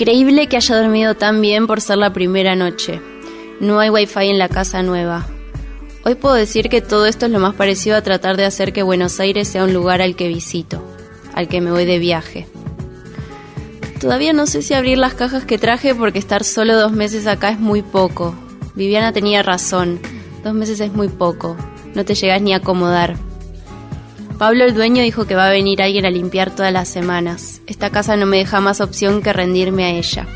Increíble 0.00 0.46
que 0.46 0.56
haya 0.56 0.80
dormido 0.80 1.14
tan 1.14 1.42
bien 1.42 1.66
por 1.66 1.82
ser 1.82 1.98
la 1.98 2.10
primera 2.10 2.56
noche. 2.56 3.02
No 3.60 3.80
hay 3.80 3.90
wifi 3.90 4.30
en 4.30 4.38
la 4.38 4.48
casa 4.48 4.82
nueva. 4.82 5.26
Hoy 6.06 6.14
puedo 6.14 6.34
decir 6.36 6.70
que 6.70 6.80
todo 6.80 7.04
esto 7.04 7.26
es 7.26 7.32
lo 7.32 7.38
más 7.38 7.54
parecido 7.54 7.98
a 7.98 8.00
tratar 8.00 8.38
de 8.38 8.46
hacer 8.46 8.72
que 8.72 8.82
Buenos 8.82 9.20
Aires 9.20 9.46
sea 9.46 9.62
un 9.62 9.74
lugar 9.74 10.00
al 10.00 10.16
que 10.16 10.26
visito, 10.26 10.82
al 11.34 11.48
que 11.48 11.60
me 11.60 11.70
voy 11.70 11.84
de 11.84 11.98
viaje. 11.98 12.46
Todavía 14.00 14.32
no 14.32 14.46
sé 14.46 14.62
si 14.62 14.72
abrir 14.72 14.96
las 14.96 15.12
cajas 15.12 15.44
que 15.44 15.58
traje 15.58 15.94
porque 15.94 16.18
estar 16.18 16.44
solo 16.44 16.78
dos 16.78 16.92
meses 16.92 17.26
acá 17.26 17.50
es 17.50 17.60
muy 17.60 17.82
poco. 17.82 18.34
Viviana 18.74 19.12
tenía 19.12 19.42
razón, 19.42 20.00
dos 20.42 20.54
meses 20.54 20.80
es 20.80 20.94
muy 20.94 21.08
poco, 21.08 21.58
no 21.94 22.06
te 22.06 22.14
llegas 22.14 22.40
ni 22.40 22.54
a 22.54 22.56
acomodar. 22.56 23.18
Pablo 24.40 24.64
el 24.64 24.72
dueño 24.72 25.02
dijo 25.02 25.26
que 25.26 25.34
va 25.34 25.48
a 25.48 25.50
venir 25.50 25.82
alguien 25.82 26.06
a 26.06 26.10
limpiar 26.10 26.50
todas 26.50 26.72
las 26.72 26.88
semanas. 26.88 27.60
Esta 27.66 27.90
casa 27.90 28.16
no 28.16 28.24
me 28.24 28.38
deja 28.38 28.58
más 28.62 28.80
opción 28.80 29.20
que 29.20 29.34
rendirme 29.34 29.84
a 29.84 29.90
ella. 29.90 30.26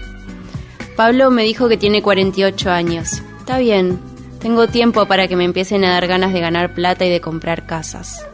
Pablo 0.95 1.31
me 1.31 1.43
dijo 1.43 1.71
que 1.71 1.79
tiene 1.79 2.03
48 2.03 2.71
años. 2.71 3.23
Está 3.38 3.57
bien, 3.57 3.99
tengo 4.40 4.67
tiempo 4.67 5.07
para 5.07 5.27
que 5.27 5.37
me 5.37 5.45
empiecen 5.45 5.87
a 5.87 5.93
dar 5.93 6.07
ganas 6.07 6.35
de 6.35 6.40
ganar 6.40 6.75
plata 6.75 7.07
y 7.07 7.09
de 7.09 7.23
comprar 7.23 7.64
casas. 7.64 8.29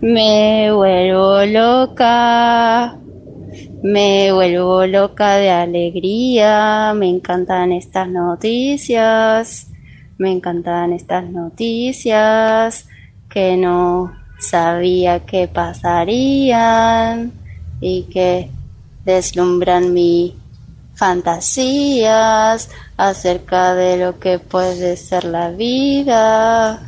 Me 0.00 0.70
vuelvo 0.72 1.44
loca, 1.44 3.00
me 3.82 4.32
vuelvo 4.32 4.86
loca 4.86 5.38
de 5.38 5.50
alegría, 5.50 6.94
me 6.94 7.08
encantan 7.08 7.72
estas 7.72 8.08
noticias, 8.08 9.71
me 10.18 10.30
encantan 10.30 10.92
estas 10.92 11.24
noticias 11.24 12.88
que 13.28 13.56
no 13.56 14.12
sabía 14.38 15.20
que 15.20 15.48
pasarían 15.48 17.32
y 17.80 18.04
que 18.04 18.50
deslumbran 19.04 19.92
mi 19.92 20.36
fantasías 20.94 22.70
acerca 22.96 23.74
de 23.74 23.96
lo 23.96 24.18
que 24.18 24.38
puede 24.38 24.96
ser 24.96 25.24
la 25.24 25.50
vida. 25.50 26.80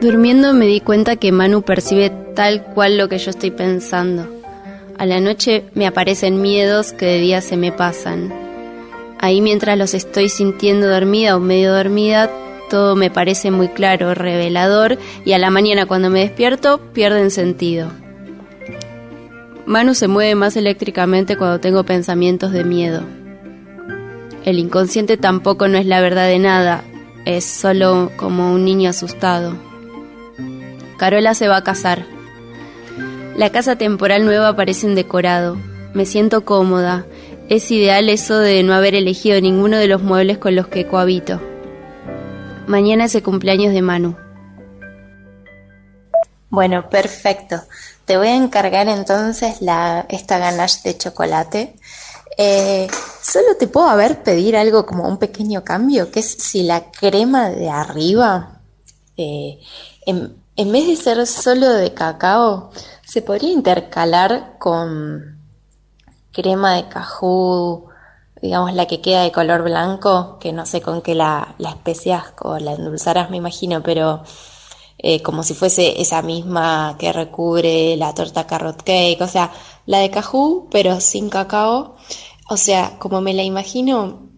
Durmiendo 0.00 0.52
me 0.52 0.66
di 0.66 0.80
cuenta 0.80 1.16
que 1.16 1.32
Manu 1.32 1.62
percibe 1.62 2.10
tal 2.34 2.62
cual 2.62 2.98
lo 2.98 3.08
que 3.08 3.18
yo 3.18 3.30
estoy 3.30 3.50
pensando. 3.50 4.43
A 4.96 5.06
la 5.06 5.20
noche 5.20 5.64
me 5.74 5.86
aparecen 5.86 6.40
miedos 6.40 6.92
que 6.92 7.06
de 7.06 7.18
día 7.18 7.40
se 7.40 7.56
me 7.56 7.72
pasan. 7.72 8.32
Ahí 9.18 9.40
mientras 9.40 9.76
los 9.76 9.92
estoy 9.92 10.28
sintiendo 10.28 10.88
dormida 10.88 11.36
o 11.36 11.40
medio 11.40 11.74
dormida, 11.74 12.30
todo 12.70 12.94
me 12.94 13.10
parece 13.10 13.50
muy 13.50 13.68
claro, 13.68 14.14
revelador, 14.14 14.98
y 15.24 15.32
a 15.32 15.38
la 15.38 15.50
mañana 15.50 15.86
cuando 15.86 16.10
me 16.10 16.20
despierto 16.20 16.80
pierden 16.92 17.30
sentido. 17.30 17.90
Manu 19.66 19.94
se 19.94 20.08
mueve 20.08 20.34
más 20.34 20.56
eléctricamente 20.56 21.36
cuando 21.36 21.58
tengo 21.58 21.84
pensamientos 21.84 22.52
de 22.52 22.64
miedo. 22.64 23.02
El 24.44 24.58
inconsciente 24.58 25.16
tampoco 25.16 25.68
no 25.68 25.78
es 25.78 25.86
la 25.86 26.00
verdad 26.00 26.28
de 26.28 26.38
nada, 26.38 26.84
es 27.24 27.44
solo 27.44 28.12
como 28.16 28.52
un 28.52 28.64
niño 28.64 28.90
asustado. 28.90 29.54
Carola 30.98 31.34
se 31.34 31.48
va 31.48 31.56
a 31.56 31.64
casar. 31.64 32.13
La 33.36 33.50
casa 33.50 33.74
temporal 33.74 34.24
nueva 34.24 34.54
parece 34.54 34.86
un 34.86 34.94
decorado. 34.94 35.56
Me 35.92 36.06
siento 36.06 36.44
cómoda. 36.44 37.04
Es 37.48 37.68
ideal 37.72 38.08
eso 38.08 38.38
de 38.38 38.62
no 38.62 38.74
haber 38.74 38.94
elegido 38.94 39.40
ninguno 39.40 39.76
de 39.76 39.88
los 39.88 40.02
muebles 40.02 40.38
con 40.38 40.54
los 40.54 40.68
que 40.68 40.86
cohabito. 40.86 41.40
Mañana 42.68 43.06
es 43.06 43.14
el 43.16 43.24
cumpleaños 43.24 43.74
de 43.74 43.82
Manu. 43.82 44.16
Bueno, 46.48 46.88
perfecto. 46.88 47.60
Te 48.04 48.16
voy 48.16 48.28
a 48.28 48.36
encargar 48.36 48.86
entonces 48.86 49.60
la, 49.60 50.06
esta 50.08 50.38
ganache 50.38 50.80
de 50.84 50.96
chocolate. 50.96 51.74
Eh, 52.38 52.86
solo 53.20 53.56
te 53.58 53.66
puedo 53.66 53.88
a 53.88 53.96
ver 53.96 54.22
pedir 54.22 54.56
algo 54.56 54.86
como 54.86 55.08
un 55.08 55.18
pequeño 55.18 55.64
cambio, 55.64 56.12
que 56.12 56.20
es 56.20 56.36
si 56.38 56.62
la 56.62 56.92
crema 56.92 57.50
de 57.50 57.68
arriba, 57.68 58.60
eh, 59.16 59.58
en 60.06 60.72
vez 60.72 60.86
de 60.86 60.96
ser 60.96 61.26
solo 61.26 61.68
de 61.68 61.92
cacao, 61.94 62.70
se 63.14 63.22
podría 63.22 63.52
intercalar 63.52 64.58
con 64.58 65.38
crema 66.32 66.74
de 66.74 66.88
cajú, 66.88 67.86
digamos 68.42 68.74
la 68.74 68.86
que 68.86 69.00
queda 69.00 69.22
de 69.22 69.30
color 69.30 69.62
blanco, 69.62 70.36
que 70.40 70.52
no 70.52 70.66
sé 70.66 70.80
con 70.80 71.00
qué 71.00 71.14
la, 71.14 71.54
especias 71.60 72.34
o 72.42 72.58
la 72.58 72.72
endulzarás, 72.72 73.30
me 73.30 73.36
imagino, 73.36 73.84
pero 73.84 74.24
eh, 74.98 75.22
como 75.22 75.44
si 75.44 75.54
fuese 75.54 76.00
esa 76.02 76.22
misma 76.22 76.96
que 76.98 77.12
recubre 77.12 77.96
la 77.96 78.12
torta 78.14 78.48
carrot 78.48 78.82
cake, 78.82 79.20
o 79.20 79.28
sea, 79.28 79.52
la 79.86 80.00
de 80.00 80.10
cajú, 80.10 80.66
pero 80.72 80.98
sin 80.98 81.30
cacao, 81.30 81.94
o 82.50 82.56
sea, 82.56 82.98
como 82.98 83.20
me 83.20 83.32
la 83.32 83.44
imagino, 83.44 84.28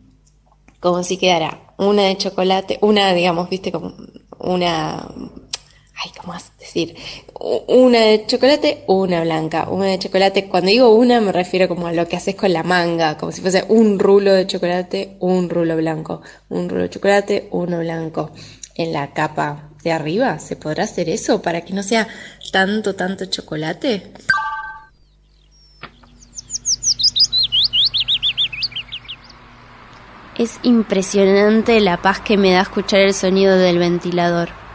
como 0.81 1.03
si 1.03 1.17
quedara 1.17 1.73
una 1.79 2.03
de 2.03 2.19
chocolate, 2.19 2.79
una, 2.83 3.15
digamos, 3.15 3.49
viste, 3.49 3.73
como 3.73 3.95
una, 4.39 5.09
ay, 5.96 6.11
¿cómo 6.20 6.32
vas 6.32 6.52
a 6.54 6.61
decir? 6.61 6.94
Una 7.68 8.00
de 8.00 8.24
chocolate, 8.26 8.85
una 8.87 9.22
blanca, 9.22 9.68
una 9.70 9.87
de 9.87 9.98
chocolate, 9.98 10.46
cuando 10.48 10.70
digo 10.70 10.94
una 10.94 11.20
me 11.20 11.32
refiero 11.32 11.68
como 11.68 11.87
a 11.87 11.92
lo 11.92 12.06
que 12.06 12.16
haces 12.16 12.35
con 12.35 12.52
la 12.52 12.62
manga, 12.62 13.16
como 13.16 13.32
si 13.32 13.40
fuese 13.40 13.64
un 13.68 13.98
rulo 13.98 14.32
de 14.32 14.46
chocolate, 14.46 15.16
un 15.20 15.48
rulo 15.48 15.76
blanco, 15.76 16.22
un 16.48 16.68
rulo 16.68 16.82
de 16.82 16.90
chocolate, 16.90 17.48
uno 17.50 17.78
blanco. 17.78 18.30
En 18.74 18.92
la 18.92 19.14
capa 19.14 19.70
de 19.82 19.90
arriba, 19.90 20.38
¿se 20.38 20.54
podrá 20.54 20.85
hacer 20.85 21.09
eso 21.09 21.40
para 21.40 21.62
que 21.62 21.72
no 21.72 21.82
sea 21.82 22.09
tanto, 22.52 22.94
tanto 22.94 23.24
chocolate? 23.24 24.12
Es 30.37 30.59
impresionante 30.62 31.80
la 31.80 32.02
paz 32.02 32.20
que 32.20 32.37
me 32.37 32.50
da 32.50 32.61
escuchar 32.61 33.00
el 33.00 33.14
sonido 33.14 33.56
del 33.56 33.78
ventilador. 33.78 34.65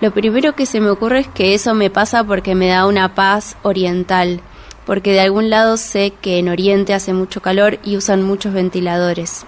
Lo 0.00 0.10
primero 0.10 0.54
que 0.54 0.66
se 0.66 0.80
me 0.80 0.90
ocurre 0.90 1.20
es 1.20 1.28
que 1.28 1.54
eso 1.54 1.72
me 1.72 1.88
pasa 1.88 2.22
porque 2.22 2.54
me 2.54 2.68
da 2.68 2.86
una 2.86 3.14
paz 3.14 3.56
oriental, 3.62 4.40
porque 4.84 5.12
de 5.12 5.20
algún 5.20 5.48
lado 5.48 5.78
sé 5.78 6.12
que 6.20 6.38
en 6.38 6.50
Oriente 6.50 6.92
hace 6.92 7.14
mucho 7.14 7.40
calor 7.40 7.78
y 7.82 7.96
usan 7.96 8.22
muchos 8.22 8.52
ventiladores. 8.52 9.46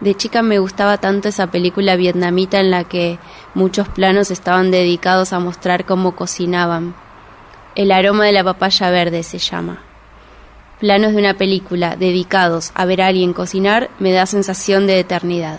De 0.00 0.14
chica 0.14 0.42
me 0.42 0.58
gustaba 0.58 0.98
tanto 0.98 1.28
esa 1.28 1.48
película 1.48 1.96
vietnamita 1.96 2.60
en 2.60 2.70
la 2.70 2.84
que 2.84 3.18
muchos 3.52 3.88
planos 3.88 4.30
estaban 4.30 4.70
dedicados 4.70 5.34
a 5.34 5.38
mostrar 5.38 5.84
cómo 5.84 6.16
cocinaban. 6.16 6.94
El 7.74 7.92
aroma 7.92 8.24
de 8.24 8.32
la 8.32 8.44
papaya 8.44 8.90
verde 8.90 9.22
se 9.22 9.38
llama. 9.38 9.82
Planos 10.80 11.12
de 11.12 11.18
una 11.18 11.34
película 11.34 11.96
dedicados 11.96 12.70
a 12.74 12.86
ver 12.86 13.02
a 13.02 13.08
alguien 13.08 13.34
cocinar 13.34 13.90
me 13.98 14.12
da 14.12 14.24
sensación 14.24 14.86
de 14.86 15.00
eternidad. 15.00 15.58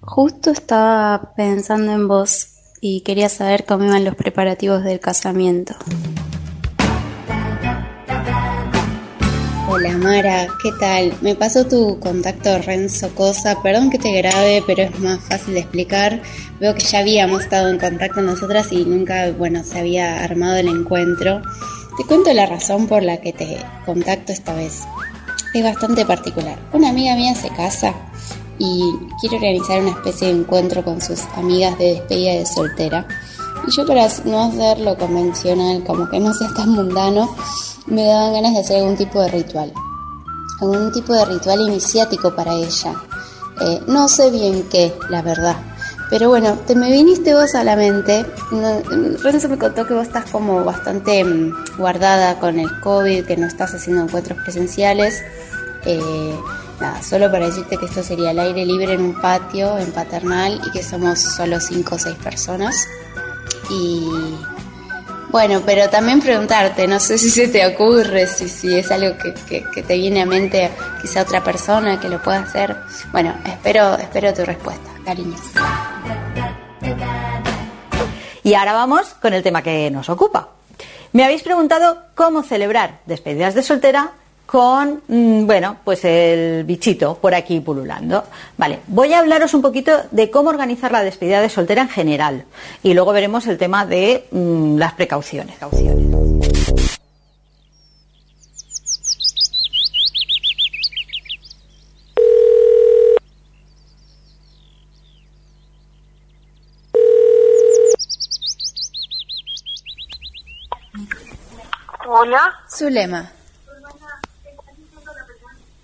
Justo 0.00 0.50
estaba 0.50 1.34
pensando 1.36 1.92
en 1.92 2.08
vos 2.08 2.53
y 2.86 3.00
quería 3.00 3.30
saber 3.30 3.64
cómo 3.64 3.86
iban 3.86 4.04
los 4.04 4.14
preparativos 4.14 4.84
del 4.84 5.00
casamiento. 5.00 5.74
Hola 9.70 9.96
Mara, 9.96 10.48
¿qué 10.62 10.70
tal? 10.78 11.14
Me 11.22 11.34
pasó 11.34 11.66
tu 11.66 11.98
contacto 11.98 12.58
Renzo 12.58 13.14
Cosa, 13.14 13.56
perdón 13.62 13.88
que 13.88 13.98
te 13.98 14.12
grabe, 14.12 14.62
pero 14.66 14.82
es 14.82 15.00
más 15.00 15.18
fácil 15.26 15.54
de 15.54 15.60
explicar. 15.60 16.20
Veo 16.60 16.74
que 16.74 16.82
ya 16.82 16.98
habíamos 16.98 17.44
estado 17.44 17.70
en 17.70 17.78
contacto 17.78 18.20
nosotras 18.20 18.70
y 18.70 18.84
nunca, 18.84 19.30
bueno, 19.30 19.64
se 19.64 19.78
había 19.78 20.22
armado 20.22 20.56
el 20.56 20.68
encuentro. 20.68 21.40
Te 21.96 22.04
cuento 22.04 22.34
la 22.34 22.44
razón 22.44 22.86
por 22.86 23.02
la 23.02 23.16
que 23.16 23.32
te 23.32 23.56
contacto 23.86 24.30
esta 24.30 24.52
vez. 24.52 24.82
Es 25.54 25.64
bastante 25.64 26.04
particular. 26.04 26.58
Una 26.74 26.90
amiga 26.90 27.16
mía 27.16 27.34
se 27.34 27.48
casa 27.48 27.94
y 28.58 28.82
quiere 29.20 29.36
organizar 29.36 29.80
una 29.80 29.90
especie 29.90 30.28
de 30.28 30.40
encuentro 30.40 30.84
con 30.84 31.00
sus 31.00 31.20
amigas 31.36 31.78
de 31.78 31.94
despedida 31.94 32.32
de 32.32 32.46
soltera. 32.46 33.06
Y 33.66 33.70
yo 33.70 33.86
para 33.86 34.08
no 34.24 34.40
hacer 34.40 34.78
lo 34.80 34.96
convencional, 34.96 35.82
como 35.84 36.08
que 36.08 36.20
no 36.20 36.32
sea 36.34 36.48
tan 36.54 36.70
mundano, 36.70 37.34
me 37.86 38.04
daban 38.04 38.34
ganas 38.34 38.52
de 38.52 38.60
hacer 38.60 38.78
algún 38.78 38.96
tipo 38.96 39.20
de 39.20 39.28
ritual. 39.28 39.72
Algún 40.60 40.92
tipo 40.92 41.12
de 41.12 41.24
ritual 41.24 41.60
iniciático 41.60 42.34
para 42.34 42.52
ella. 42.54 42.94
Eh, 43.60 43.80
no 43.86 44.08
sé 44.08 44.30
bien 44.30 44.68
qué, 44.70 44.94
la 45.10 45.22
verdad. 45.22 45.56
Pero 46.10 46.28
bueno, 46.28 46.58
te 46.66 46.74
me 46.74 46.90
viniste 46.90 47.34
vos 47.34 47.54
a 47.54 47.64
la 47.64 47.76
mente. 47.76 48.24
Renzo 49.22 49.48
me 49.48 49.58
contó 49.58 49.86
que 49.86 49.94
vos 49.94 50.06
estás 50.06 50.30
como 50.30 50.62
bastante 50.64 51.24
mm, 51.24 51.76
guardada 51.78 52.38
con 52.38 52.58
el 52.58 52.68
COVID, 52.80 53.24
que 53.24 53.36
no 53.36 53.46
estás 53.46 53.74
haciendo 53.74 54.02
encuentros 54.02 54.38
presenciales. 54.42 55.22
Eh, 55.86 56.34
nada, 56.80 57.02
solo 57.02 57.30
para 57.30 57.46
decirte 57.46 57.76
que 57.76 57.86
esto 57.86 58.02
sería 58.02 58.30
al 58.30 58.38
aire 58.38 58.64
libre 58.64 58.94
en 58.94 59.00
un 59.00 59.20
patio, 59.20 59.78
en 59.78 59.92
paternal, 59.92 60.60
y 60.66 60.70
que 60.70 60.82
somos 60.82 61.20
solo 61.20 61.60
5 61.60 61.94
o 61.94 61.98
6 61.98 62.16
personas. 62.16 62.86
Y 63.70 64.08
bueno, 65.34 65.62
pero 65.66 65.90
también 65.90 66.20
preguntarte, 66.20 66.86
no 66.86 67.00
sé 67.00 67.18
si 67.18 67.28
se 67.28 67.48
te 67.48 67.66
ocurre, 67.66 68.26
si, 68.26 68.48
si 68.48 68.78
es 68.78 68.90
algo 68.92 69.18
que, 69.18 69.34
que, 69.34 69.82
te 69.82 69.96
viene 69.96 70.22
a 70.22 70.26
mente 70.26 70.70
quizá 71.02 71.22
otra 71.22 71.42
persona 71.42 71.98
que 71.98 72.08
lo 72.08 72.22
pueda 72.22 72.38
hacer. 72.40 72.76
Bueno, 73.10 73.34
espero, 73.44 73.98
espero 73.98 74.32
tu 74.32 74.44
respuesta, 74.44 74.90
cariños. 75.04 75.40
Y 78.44 78.54
ahora 78.54 78.74
vamos 78.74 79.08
con 79.20 79.34
el 79.34 79.42
tema 79.42 79.62
que 79.62 79.90
nos 79.90 80.08
ocupa. 80.08 80.50
Me 81.12 81.24
habéis 81.24 81.42
preguntado 81.42 82.02
cómo 82.14 82.42
celebrar 82.42 83.00
despedidas 83.06 83.54
de 83.54 83.62
soltera 83.62 84.12
con, 84.46 85.02
mm, 85.08 85.46
bueno, 85.46 85.76
pues 85.84 86.04
el 86.04 86.64
bichito 86.64 87.16
por 87.16 87.34
aquí 87.34 87.60
pululando. 87.60 88.24
Vale, 88.56 88.80
voy 88.86 89.12
a 89.12 89.20
hablaros 89.20 89.54
un 89.54 89.62
poquito 89.62 89.92
de 90.10 90.30
cómo 90.30 90.50
organizar 90.50 90.92
la 90.92 91.02
despedida 91.02 91.40
de 91.40 91.48
soltera 91.48 91.82
en 91.82 91.88
general 91.88 92.44
y 92.82 92.94
luego 92.94 93.12
veremos 93.12 93.46
el 93.46 93.58
tema 93.58 93.86
de 93.86 94.26
mm, 94.30 94.76
las 94.76 94.92
precauciones. 94.94 95.56
Hola. 112.06 112.52
Zulema. 112.68 113.30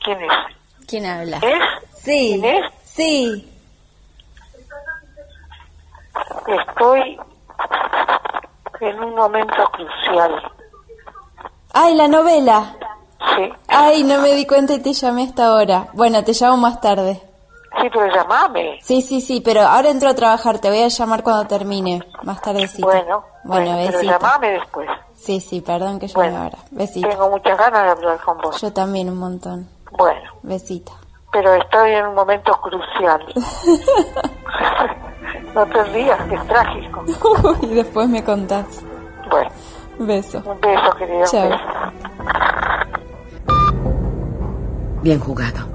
¿Quién 0.02 0.22
es? 0.22 0.32
¿Quién 0.86 1.06
habla? 1.06 1.36
¿Es? 1.38 2.02
Sí. 2.02 2.40
¿Quién 2.40 2.44
es? 2.44 2.72
Sí. 2.84 3.46
Estoy 6.46 7.18
en 8.80 9.04
un 9.04 9.14
momento 9.14 9.64
crucial. 9.72 10.52
Ay, 11.72 11.94
la 11.94 12.08
novela. 12.08 12.76
Sí. 13.36 13.52
Ay, 13.68 14.02
no 14.02 14.20
me 14.20 14.34
di 14.34 14.46
cuenta 14.46 14.74
y 14.74 14.80
te 14.80 14.92
llamé 14.92 15.24
hasta 15.24 15.46
ahora. 15.46 15.88
Bueno, 15.92 16.24
te 16.24 16.32
llamo 16.32 16.56
más 16.56 16.80
tarde. 16.80 17.22
Sí, 17.80 17.88
pero 17.92 18.06
llamame. 18.08 18.78
Sí, 18.82 19.00
sí, 19.00 19.20
sí, 19.20 19.40
pero 19.40 19.60
ahora 19.60 19.90
entro 19.90 20.08
a 20.08 20.14
trabajar. 20.14 20.58
Te 20.58 20.68
voy 20.68 20.82
a 20.82 20.88
llamar 20.88 21.22
cuando 21.22 21.46
termine, 21.46 22.02
más 22.22 22.42
tardecito. 22.42 22.86
Bueno, 22.86 23.24
bueno, 23.44 23.76
pero 23.76 23.98
besito. 23.98 24.12
llamame 24.12 24.50
después. 24.50 24.90
Sí, 25.14 25.40
sí, 25.40 25.60
perdón 25.60 26.00
que 26.00 26.08
llame 26.08 26.36
ahora. 26.36 26.58
Besito. 26.70 27.08
Tengo 27.08 27.30
muchas 27.30 27.56
ganas 27.56 27.84
de 27.84 27.90
hablar 27.90 28.20
con 28.20 28.38
vos. 28.38 28.60
Yo 28.60 28.72
también 28.72 29.08
un 29.08 29.18
montón. 29.18 29.68
Bueno, 29.96 30.31
Besito. 30.42 30.92
pero 31.33 31.55
estoy 31.55 31.92
en 31.92 32.07
un 32.07 32.14
momento 32.14 32.53
crucial. 32.61 33.24
no 35.55 35.66
te 35.66 35.85
rías, 35.85 36.20
que 36.29 36.35
es 36.35 36.46
trágico. 36.46 37.05
y 37.62 37.74
después 37.74 38.09
me 38.09 38.22
contás. 38.24 38.83
Bueno, 39.31 39.50
Beso. 39.98 40.42
un 40.46 40.61
beso, 40.61 40.90
querido. 40.96 41.24
Chao. 41.26 41.48
beso. 41.48 41.62
Bien 45.03 45.20
jugado. 45.20 45.66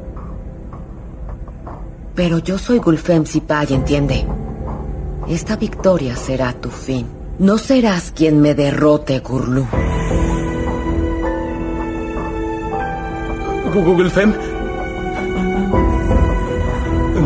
Pero 2.16 2.38
yo 2.40 2.58
soy 2.58 2.80
Gulfem 2.80 3.26
Sipay, 3.26 3.74
¿entiende? 3.74 4.26
Esta 5.28 5.56
victoria 5.56 6.16
será 6.16 6.54
tu 6.54 6.70
fin. 6.70 7.08
No 7.40 7.58
serás 7.58 8.12
quien 8.12 8.40
me 8.40 8.54
derrote, 8.54 9.20
Gurlu. 9.20 9.66
Google 13.82 14.10
Fem. 14.10 14.34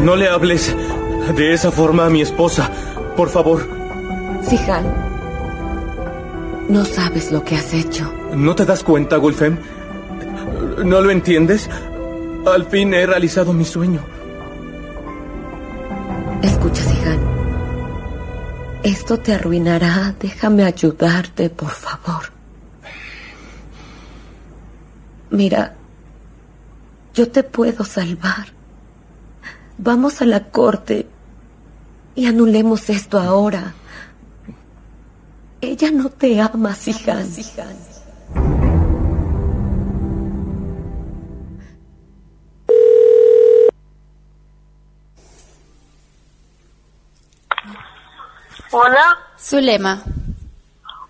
No 0.04 0.16
le 0.16 0.28
hables 0.28 0.76
de 1.36 1.54
esa 1.54 1.72
forma 1.72 2.06
a 2.06 2.10
mi 2.10 2.22
esposa, 2.22 2.70
por 3.16 3.30
favor. 3.30 3.68
Sihan, 4.42 4.86
no 6.70 6.86
sabes 6.86 7.32
lo 7.32 7.44
que 7.44 7.56
has 7.56 7.74
hecho. 7.74 8.12
¿No 8.34 8.56
te 8.56 8.66
das 8.66 8.84
cuenta, 8.84 9.18
Gulfem? 9.18 9.58
¿No 10.86 11.02
lo 11.02 11.12
entiendes? 11.12 11.70
Al 12.46 12.66
fin 12.66 12.94
he 12.94 13.06
realizado 13.06 13.54
mi 13.54 13.66
sueño. 13.66 14.02
Escucha, 16.42 16.84
Sihan. 16.84 17.20
Esto 18.84 19.20
te 19.20 19.34
arruinará. 19.34 20.16
Déjame 20.20 20.64
ayudarte, 20.64 21.50
por 21.50 21.72
favor. 21.72 22.24
Mira, 25.32 25.76
yo 27.14 27.30
te 27.32 27.44
puedo 27.44 27.84
salvar. 27.84 28.48
Vamos 29.78 30.22
a 30.22 30.26
la 30.26 30.46
corte 30.46 31.08
y 32.16 32.26
anulemos 32.26 32.90
esto 32.90 33.20
ahora. 33.20 33.74
Ella 35.62 35.92
no 35.92 36.10
te 36.10 36.40
ama, 36.40 36.74
Sihan. 36.76 37.28
Hola. 48.72 49.18
Zulema. 49.40 50.04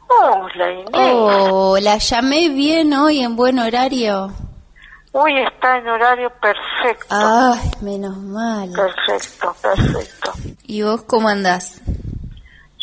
Hola, 0.07 0.71
Inés. 0.71 0.89
Oh, 0.93 1.77
la 1.79 1.97
llamé 1.97 2.49
bien 2.49 2.93
hoy 2.93 3.19
en 3.19 3.35
buen 3.35 3.59
horario. 3.59 4.31
Hoy 5.11 5.39
está 5.39 5.77
en 5.77 5.87
horario 5.87 6.29
perfecto. 6.29 7.07
Ay, 7.09 7.71
menos 7.81 8.15
mal. 8.17 8.71
Perfecto, 8.71 9.55
perfecto. 9.59 10.33
¿Y 10.63 10.83
vos 10.83 11.01
cómo 11.03 11.29
andás? 11.29 11.81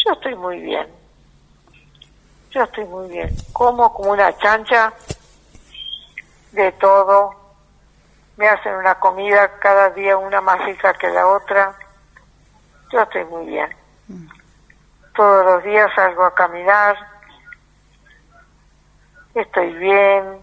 Yo 0.04 0.12
estoy 0.12 0.34
muy 0.34 0.60
bien. 0.60 0.88
Yo 2.50 2.64
estoy 2.64 2.84
muy 2.86 3.08
bien. 3.08 3.30
Como 3.52 3.92
como 3.94 4.10
una 4.10 4.36
chancha 4.38 4.92
de 6.50 6.72
todo. 6.72 7.30
Me 8.36 8.48
hacen 8.48 8.74
una 8.74 8.96
comida 8.96 9.58
cada 9.60 9.90
día 9.90 10.16
una 10.16 10.40
más 10.40 10.58
rica 10.64 10.92
que 10.94 11.08
la 11.08 11.28
otra. 11.28 11.76
Yo 12.92 13.02
estoy 13.02 13.24
muy 13.26 13.46
bien. 13.46 13.68
Todos 15.14 15.46
los 15.46 15.62
días 15.62 15.90
salgo 15.94 16.24
a 16.24 16.34
caminar. 16.34 16.96
Estoy 19.32 19.72
bien. 19.74 20.42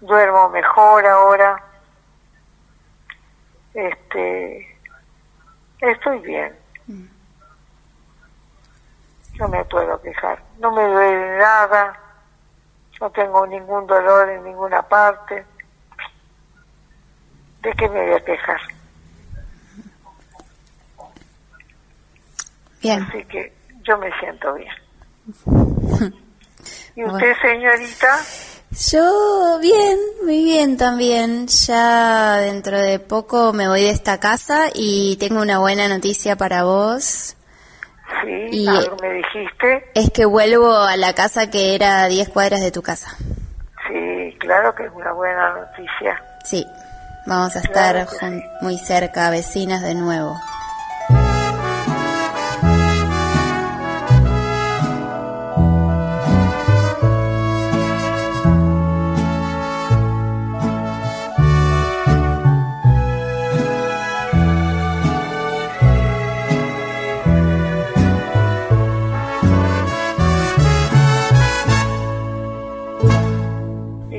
Duermo 0.00 0.48
mejor 0.50 1.06
ahora. 1.06 1.62
Este 3.74 4.78
estoy 5.80 6.18
bien. 6.20 6.56
No 9.38 9.48
me 9.48 9.64
puedo 9.66 10.00
quejar. 10.00 10.42
No 10.58 10.72
me 10.72 10.82
duele 10.82 11.38
nada. 11.38 11.98
No 13.00 13.10
tengo 13.10 13.46
ningún 13.46 13.86
dolor 13.86 14.30
en 14.30 14.44
ninguna 14.44 14.82
parte. 14.82 15.44
¿De 17.60 17.72
qué 17.72 17.88
me 17.88 18.02
voy 18.02 18.14
a 18.14 18.24
quejar? 18.24 18.60
Bien. 22.80 23.02
Así 23.02 23.24
que 23.26 23.52
yo 23.82 23.98
me 23.98 24.10
siento 24.18 24.54
bien. 24.54 24.74
¿Y 26.96 27.04
usted, 27.04 27.36
señorita? 27.42 28.18
Yo 28.78 29.58
bien, 29.60 29.98
muy 30.22 30.44
bien 30.44 30.76
también. 30.76 31.46
Ya 31.48 32.36
dentro 32.40 32.78
de 32.78 32.98
poco 32.98 33.54
me 33.54 33.68
voy 33.68 33.82
de 33.82 33.90
esta 33.90 34.20
casa 34.20 34.66
y 34.74 35.16
tengo 35.16 35.40
una 35.40 35.58
buena 35.58 35.88
noticia 35.88 36.36
para 36.36 36.64
vos. 36.64 37.34
Sí, 38.22 38.48
Y- 38.52 38.68
algo 38.68 38.96
me 39.00 39.12
dijiste. 39.14 39.90
Es 39.94 40.10
que 40.10 40.26
vuelvo 40.26 40.76
a 40.76 40.96
la 40.98 41.14
casa 41.14 41.50
que 41.50 41.74
era 41.74 42.02
a 42.02 42.08
10 42.08 42.28
cuadras 42.28 42.60
de 42.60 42.70
tu 42.70 42.82
casa. 42.82 43.16
Sí, 43.88 44.36
claro 44.40 44.74
que 44.74 44.84
es 44.84 44.92
una 44.94 45.12
buena 45.12 45.54
noticia. 45.54 46.22
Sí, 46.44 46.66
vamos 47.26 47.56
a 47.56 47.60
estar 47.60 48.06
Claro 48.06 48.44
muy 48.60 48.76
cerca, 48.76 49.30
vecinas 49.30 49.80
de 49.82 49.94
nuevo. 49.94 50.38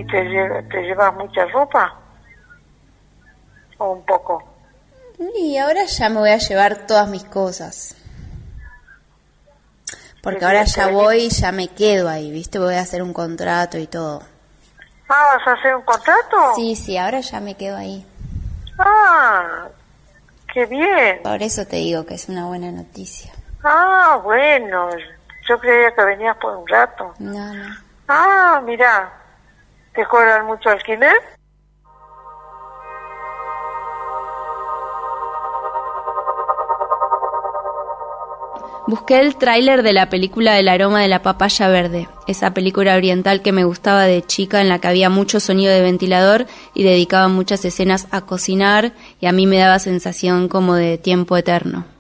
Te, 0.07 0.23
lle- 0.23 0.69
te 0.69 0.81
llevas 0.81 1.13
mucha 1.15 1.45
ropa? 1.45 1.93
¿O 3.77 3.91
un 3.93 4.05
poco? 4.05 4.43
Y 5.35 5.57
ahora 5.57 5.83
ya 5.85 6.09
me 6.09 6.19
voy 6.19 6.29
a 6.29 6.37
llevar 6.37 6.85
todas 6.87 7.07
mis 7.07 7.23
cosas. 7.23 7.95
Porque 10.21 10.45
ahora 10.45 10.63
ya 10.63 10.87
voy 10.87 11.17
y 11.25 11.29
ya 11.29 11.51
me 11.51 11.67
quedo 11.69 12.09
ahí, 12.09 12.31
¿viste? 12.31 12.59
Voy 12.59 12.75
a 12.75 12.81
hacer 12.81 13.01
un 13.01 13.13
contrato 13.13 13.77
y 13.77 13.87
todo. 13.87 14.21
Ah, 15.09 15.25
¿vas 15.37 15.47
a 15.47 15.51
hacer 15.53 15.75
un 15.75 15.83
contrato? 15.83 16.37
Sí, 16.55 16.75
sí, 16.75 16.97
ahora 16.97 17.21
ya 17.21 17.39
me 17.39 17.55
quedo 17.55 17.77
ahí. 17.77 18.05
Ah, 18.77 19.67
qué 20.53 20.65
bien. 20.65 21.21
Por 21.23 21.41
eso 21.41 21.65
te 21.65 21.77
digo 21.77 22.05
que 22.05 22.15
es 22.15 22.27
una 22.29 22.45
buena 22.45 22.71
noticia. 22.71 23.31
Ah, 23.63 24.19
bueno. 24.23 24.89
Yo 25.47 25.57
creía 25.59 25.95
que 25.95 26.03
venías 26.03 26.35
por 26.37 26.57
un 26.57 26.67
rato. 26.67 27.13
No, 27.19 27.53
no. 27.53 27.75
Ah, 28.09 28.61
mira. 28.65 29.13
¿Te 29.97 30.05
cobran 30.05 30.45
mucho 30.45 30.69
alquiler? 30.69 31.11
Busqué 38.85 39.19
el 39.19 39.37
tráiler 39.37 39.81
de 39.81 39.93
la 39.93 40.09
película 40.09 40.59
El 40.59 40.67
aroma 40.67 41.01
de 41.01 41.07
la 41.07 41.23
papaya 41.23 41.67
verde, 41.69 42.07
esa 42.27 42.53
película 42.53 42.95
oriental 42.95 43.41
que 43.41 43.51
me 43.51 43.63
gustaba 43.63 44.03
de 44.03 44.21
chica 44.21 44.61
en 44.61 44.69
la 44.69 44.77
que 44.77 44.87
había 44.87 45.09
mucho 45.09 45.39
sonido 45.39 45.73
de 45.73 45.81
ventilador 45.81 46.45
y 46.75 46.83
dedicaban 46.83 47.33
muchas 47.33 47.65
escenas 47.65 48.07
a 48.11 48.21
cocinar 48.21 48.93
y 49.19 49.25
a 49.25 49.31
mí 49.31 49.47
me 49.47 49.57
daba 49.57 49.79
sensación 49.79 50.47
como 50.47 50.75
de 50.75 50.99
tiempo 50.99 51.37
eterno. 51.37 51.96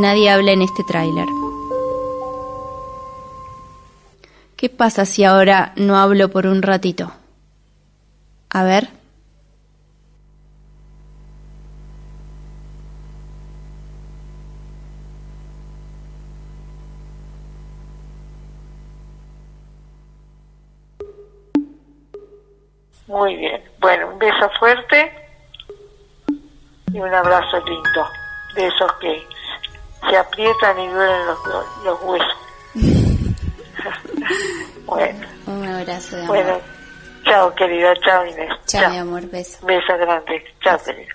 Nadie 0.00 0.30
habla 0.30 0.52
en 0.52 0.62
este 0.62 0.84
tráiler. 0.84 1.26
¿Qué 4.56 4.68
pasa 4.68 5.04
si 5.04 5.24
ahora 5.24 5.72
no 5.74 5.96
hablo 5.96 6.28
por 6.28 6.46
un 6.46 6.62
ratito? 6.62 7.10
A 8.50 8.62
ver. 8.62 8.90
Muy 23.08 23.34
bien. 23.34 23.64
Bueno, 23.80 24.12
un 24.12 24.18
beso 24.20 24.48
fuerte 24.60 25.12
y 26.92 27.00
un 27.00 27.12
abrazo 27.12 27.58
lindo. 27.64 28.06
De 28.54 28.68
esos 28.68 28.92
se 30.08 30.16
aprietan 30.16 30.78
y 30.80 30.88
duelen 30.88 31.26
los, 31.26 31.38
los 31.84 32.02
huesos. 32.02 32.36
bueno, 34.86 35.26
Un 35.46 35.66
abrazo 35.66 36.16
de 36.16 36.22
amor. 36.24 36.36
bueno. 36.36 36.60
Chao, 37.24 37.54
querida. 37.54 37.94
Chao, 38.04 38.24
Inés. 38.26 38.50
Chao, 38.66 38.90
mi 38.90 38.98
amor, 38.98 39.26
beso. 39.28 39.64
Beso 39.66 39.96
grande. 39.98 40.44
Chao, 40.62 40.78
querida. 40.82 41.14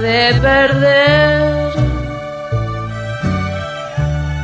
de 0.00 0.34
perder. 0.40 1.72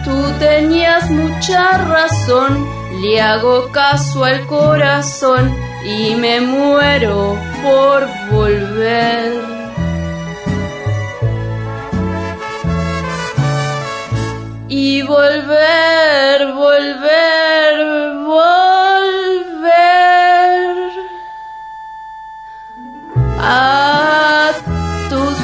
Tú 0.04 0.32
tenías 0.38 1.10
mucha 1.10 1.78
razón, 1.78 2.66
le 3.00 3.20
hago 3.20 3.70
caso 3.72 4.24
al 4.24 4.46
corazón 4.46 5.54
y 5.84 6.14
me 6.14 6.40
muero 6.40 7.38
por 7.62 8.06
volver. 8.30 9.56
Y 14.68 15.02
volver, 15.02 16.52
volver, 16.52 17.76
volver 18.24 18.66
a 23.38 24.52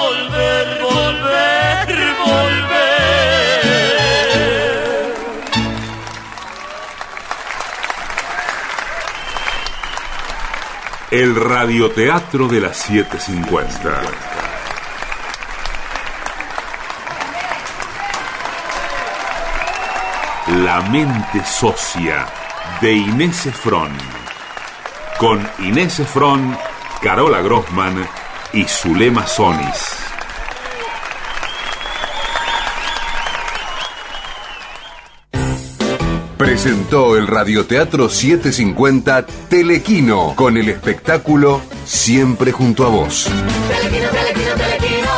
volver, 0.00 0.80
volver, 0.80 2.14
volver. 2.24 3.60
El 11.10 11.34
radioteatro 11.34 12.48
de 12.48 12.60
las 12.60 12.76
750. 12.76 14.02
La 20.64 20.80
mente 20.82 21.44
socia 21.44 22.26
de 22.80 22.92
Inés 22.92 23.46
Efron. 23.46 23.96
Con 25.18 25.48
Inés 25.58 26.00
Efron, 26.00 26.56
Carola 27.02 27.40
Grossman 27.42 28.08
y 28.52 28.64
Zulema 28.64 29.26
Sonis. 29.26 30.10
Presentó 36.36 37.16
el 37.16 37.26
Radioteatro 37.26 38.08
750 38.08 39.26
Telequino 39.48 40.34
con 40.34 40.56
el 40.56 40.68
espectáculo 40.68 41.60
Siempre 41.84 42.52
junto 42.52 42.86
a 42.86 42.88
vos. 42.88 43.30
Telequino, 43.68 44.08
telequino, 44.10 44.54
telequino. 44.56 45.10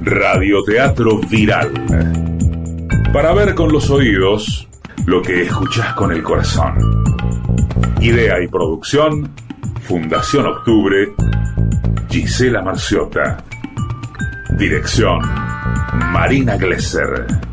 Radioteatro 0.00 1.18
viral. 1.28 1.72
Para 3.12 3.32
ver 3.32 3.54
con 3.54 3.72
los 3.72 3.90
oídos 3.90 4.68
lo 5.06 5.20
que 5.22 5.42
escuchás 5.42 5.94
con 5.94 6.12
el 6.12 6.22
corazón. 6.22 6.78
Idea 8.00 8.42
y 8.42 8.48
producción, 8.48 9.30
Fundación 9.82 10.46
Octubre, 10.46 11.12
Gisela 12.14 12.62
Marciota. 12.62 13.38
Dirección, 14.56 15.18
Marina 16.12 16.56
Glesser. 16.56 17.43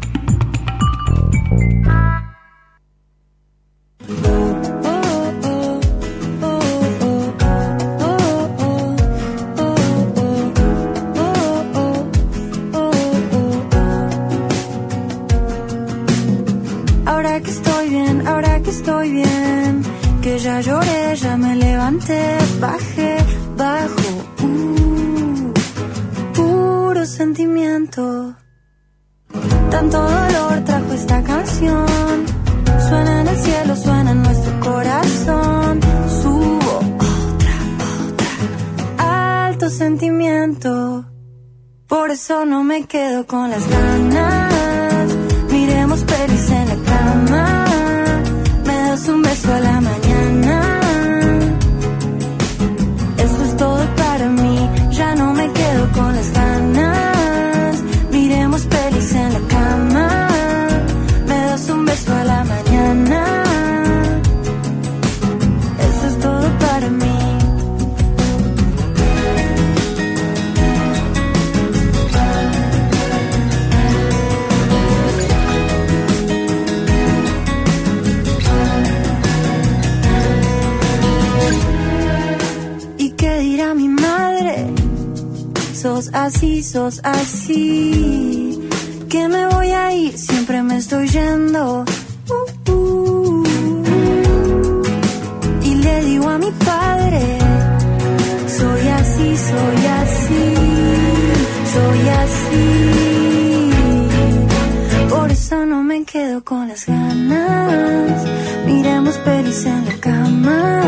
Con 106.51 106.67
las 106.67 106.85
ganas. 106.85 108.25
Miremos 108.65 109.17
pelis 109.19 109.65
en 109.65 109.85
la 109.85 109.95
cama. 110.01 110.81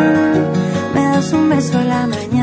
Me 0.94 1.02
das 1.02 1.32
un 1.32 1.48
beso 1.48 1.80
a 1.80 1.86
la 1.86 2.06
mañana. 2.06 2.43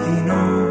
destino. 0.00 0.69